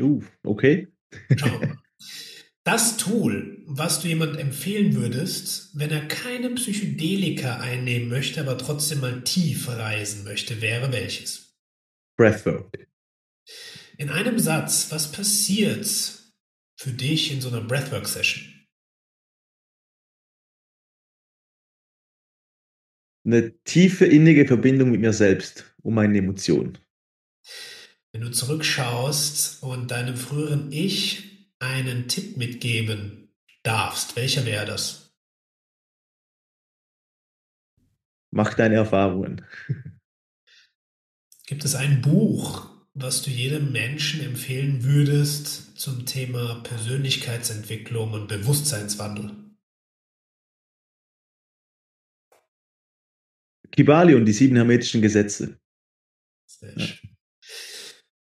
Uh, 0.00 0.22
okay. 0.44 0.88
Schau 1.36 1.58
mal. 1.58 1.76
Das 2.64 2.98
Tool, 2.98 3.62
was 3.66 4.00
du 4.00 4.08
jemand 4.08 4.36
empfehlen 4.36 4.94
würdest, 4.94 5.70
wenn 5.78 5.90
er 5.90 6.06
keine 6.06 6.50
Psychedelika 6.50 7.58
einnehmen 7.58 8.10
möchte, 8.10 8.40
aber 8.40 8.58
trotzdem 8.58 9.00
mal 9.00 9.24
tief 9.24 9.68
reisen 9.68 10.24
möchte, 10.24 10.60
wäre 10.60 10.92
welches? 10.92 11.56
Breathwork. 12.18 12.86
In 13.96 14.10
einem 14.10 14.38
Satz, 14.38 14.90
was 14.90 15.10
passiert 15.10 16.22
für 16.78 16.90
dich 16.90 17.32
in 17.32 17.40
so 17.40 17.48
einer 17.48 17.62
Breathwork-Session? 17.62 18.44
Eine 23.24 23.58
tiefe 23.64 24.04
innige 24.04 24.46
Verbindung 24.46 24.90
mit 24.90 25.00
mir 25.00 25.12
selbst 25.12 25.74
und 25.82 25.94
meinen 25.94 26.14
Emotionen. 26.14 26.78
Wenn 28.12 28.22
du 28.22 28.30
zurückschaust 28.30 29.62
und 29.62 29.90
deinem 29.90 30.16
früheren 30.16 30.72
Ich 30.72 31.29
einen 31.60 32.08
Tipp 32.08 32.36
mitgeben 32.36 33.32
darfst, 33.62 34.16
welcher 34.16 34.44
wäre 34.44 34.66
das? 34.66 35.14
Mach 38.32 38.54
deine 38.54 38.76
Erfahrungen. 38.76 39.44
Gibt 41.46 41.64
es 41.64 41.74
ein 41.74 42.00
Buch, 42.00 42.70
was 42.94 43.22
du 43.22 43.30
jedem 43.30 43.72
Menschen 43.72 44.20
empfehlen 44.20 44.84
würdest 44.84 45.76
zum 45.78 46.06
Thema 46.06 46.60
Persönlichkeitsentwicklung 46.62 48.12
und 48.12 48.28
Bewusstseinswandel? 48.28 49.36
Kibali 53.72 54.14
und 54.14 54.24
die 54.26 54.32
sieben 54.32 54.56
hermetischen 54.56 55.02
Gesetze. 55.02 55.60
Sehr 56.46 56.78
schön. 56.78 56.99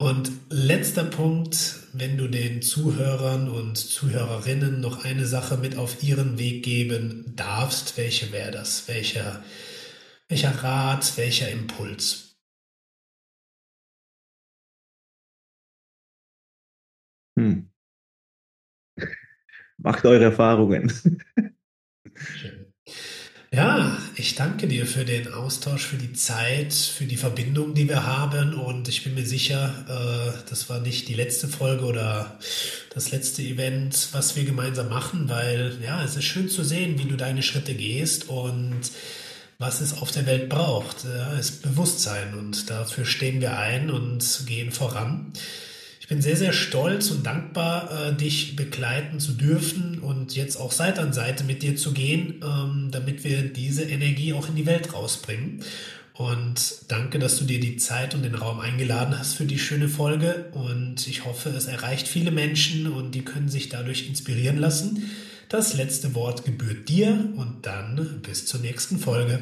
Und 0.00 0.30
letzter 0.48 1.02
Punkt, 1.04 1.88
wenn 1.92 2.16
du 2.16 2.28
den 2.28 2.62
Zuhörern 2.62 3.48
und 3.48 3.76
Zuhörerinnen 3.76 4.80
noch 4.80 5.04
eine 5.04 5.26
Sache 5.26 5.56
mit 5.56 5.76
auf 5.76 6.04
ihren 6.04 6.38
Weg 6.38 6.64
geben 6.64 7.34
darfst, 7.34 7.96
welche 7.96 8.30
wäre 8.30 8.52
das? 8.52 8.86
Welcher, 8.86 9.42
welcher 10.28 10.52
Rat, 10.62 11.16
welcher 11.16 11.50
Impuls? 11.50 12.38
Hm. 17.36 17.68
Macht 19.78 20.04
eure 20.04 20.24
Erfahrungen. 20.24 20.92
Schön. 22.14 22.72
Ja, 23.50 23.96
ich 24.14 24.34
danke 24.34 24.68
dir 24.68 24.84
für 24.84 25.06
den 25.06 25.32
Austausch, 25.32 25.86
für 25.86 25.96
die 25.96 26.12
Zeit, 26.12 26.74
für 26.74 27.06
die 27.06 27.16
Verbindung, 27.16 27.72
die 27.72 27.88
wir 27.88 28.06
haben. 28.06 28.52
Und 28.52 28.88
ich 28.88 29.04
bin 29.04 29.14
mir 29.14 29.24
sicher, 29.24 29.86
äh, 29.88 30.50
das 30.50 30.68
war 30.68 30.80
nicht 30.80 31.08
die 31.08 31.14
letzte 31.14 31.48
Folge 31.48 31.86
oder 31.86 32.38
das 32.92 33.10
letzte 33.10 33.40
Event, 33.42 34.08
was 34.12 34.36
wir 34.36 34.44
gemeinsam 34.44 34.90
machen, 34.90 35.30
weil 35.30 35.78
ja, 35.82 36.04
es 36.04 36.14
ist 36.14 36.24
schön 36.24 36.50
zu 36.50 36.62
sehen, 36.62 36.98
wie 36.98 37.08
du 37.08 37.16
deine 37.16 37.42
Schritte 37.42 37.74
gehst 37.74 38.28
und 38.28 38.80
was 39.58 39.80
es 39.80 39.94
auf 39.94 40.10
der 40.10 40.26
Welt 40.26 40.50
braucht, 40.50 41.04
ja, 41.04 41.32
ist 41.32 41.62
Bewusstsein. 41.62 42.34
Und 42.34 42.68
dafür 42.68 43.06
stehen 43.06 43.40
wir 43.40 43.58
ein 43.58 43.90
und 43.90 44.42
gehen 44.46 44.72
voran. 44.72 45.32
Ich 46.08 46.14
bin 46.14 46.22
sehr, 46.22 46.36
sehr 46.36 46.54
stolz 46.54 47.10
und 47.10 47.26
dankbar, 47.26 47.90
äh, 48.08 48.14
dich 48.16 48.56
begleiten 48.56 49.20
zu 49.20 49.32
dürfen 49.32 49.98
und 49.98 50.34
jetzt 50.34 50.56
auch 50.56 50.72
Seite 50.72 51.02
an 51.02 51.12
Seite 51.12 51.44
mit 51.44 51.62
dir 51.62 51.76
zu 51.76 51.92
gehen, 51.92 52.42
ähm, 52.42 52.88
damit 52.90 53.24
wir 53.24 53.42
diese 53.42 53.82
Energie 53.82 54.32
auch 54.32 54.48
in 54.48 54.54
die 54.54 54.64
Welt 54.64 54.94
rausbringen. 54.94 55.60
Und 56.14 56.86
danke, 56.88 57.18
dass 57.18 57.38
du 57.38 57.44
dir 57.44 57.60
die 57.60 57.76
Zeit 57.76 58.14
und 58.14 58.24
den 58.24 58.36
Raum 58.36 58.58
eingeladen 58.58 59.18
hast 59.18 59.34
für 59.34 59.44
die 59.44 59.58
schöne 59.58 59.90
Folge. 59.90 60.46
Und 60.52 61.06
ich 61.06 61.26
hoffe, 61.26 61.50
es 61.50 61.66
erreicht 61.66 62.08
viele 62.08 62.30
Menschen 62.30 62.90
und 62.90 63.14
die 63.14 63.22
können 63.22 63.50
sich 63.50 63.68
dadurch 63.68 64.08
inspirieren 64.08 64.56
lassen. 64.56 65.10
Das 65.50 65.74
letzte 65.74 66.14
Wort 66.14 66.46
gebührt 66.46 66.88
dir 66.88 67.34
und 67.36 67.66
dann 67.66 68.22
bis 68.22 68.46
zur 68.46 68.60
nächsten 68.60 68.98
Folge. 68.98 69.40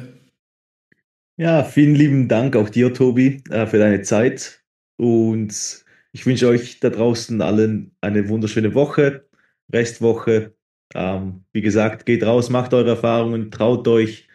Ja, 1.37 1.63
vielen 1.63 1.95
lieben 1.95 2.27
Dank 2.27 2.57
auch 2.57 2.67
dir, 2.67 2.93
Tobi, 2.93 3.41
äh, 3.49 3.67
für 3.67 3.77
deine 3.77 4.01
Zeit. 4.01 4.59
Und 4.97 5.85
ich 6.11 6.25
wünsche 6.25 6.47
euch 6.47 6.79
da 6.79 6.89
draußen 6.89 7.41
allen 7.41 7.95
eine 8.01 8.29
wunderschöne 8.29 8.73
Woche, 8.73 9.27
Restwoche. 9.71 10.55
Ähm, 10.93 11.43
wie 11.51 11.61
gesagt, 11.61 12.05
geht 12.05 12.23
raus, 12.23 12.49
macht 12.49 12.73
eure 12.73 12.91
Erfahrungen, 12.91 13.51
traut 13.51 13.87
euch 13.87 14.27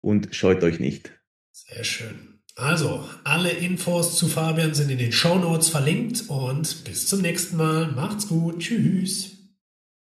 und 0.00 0.34
scheut 0.34 0.62
euch 0.64 0.80
nicht. 0.80 1.12
Sehr 1.52 1.84
schön. 1.84 2.40
Also, 2.56 3.08
alle 3.24 3.50
Infos 3.50 4.18
zu 4.18 4.28
Fabian 4.28 4.74
sind 4.74 4.90
in 4.90 4.98
den 4.98 5.12
Show 5.12 5.38
Notes 5.38 5.68
verlinkt 5.68 6.24
und 6.28 6.84
bis 6.84 7.06
zum 7.06 7.22
nächsten 7.22 7.56
Mal. 7.56 7.92
Macht's 7.92 8.28
gut. 8.28 8.58
Tschüss. 8.58 9.31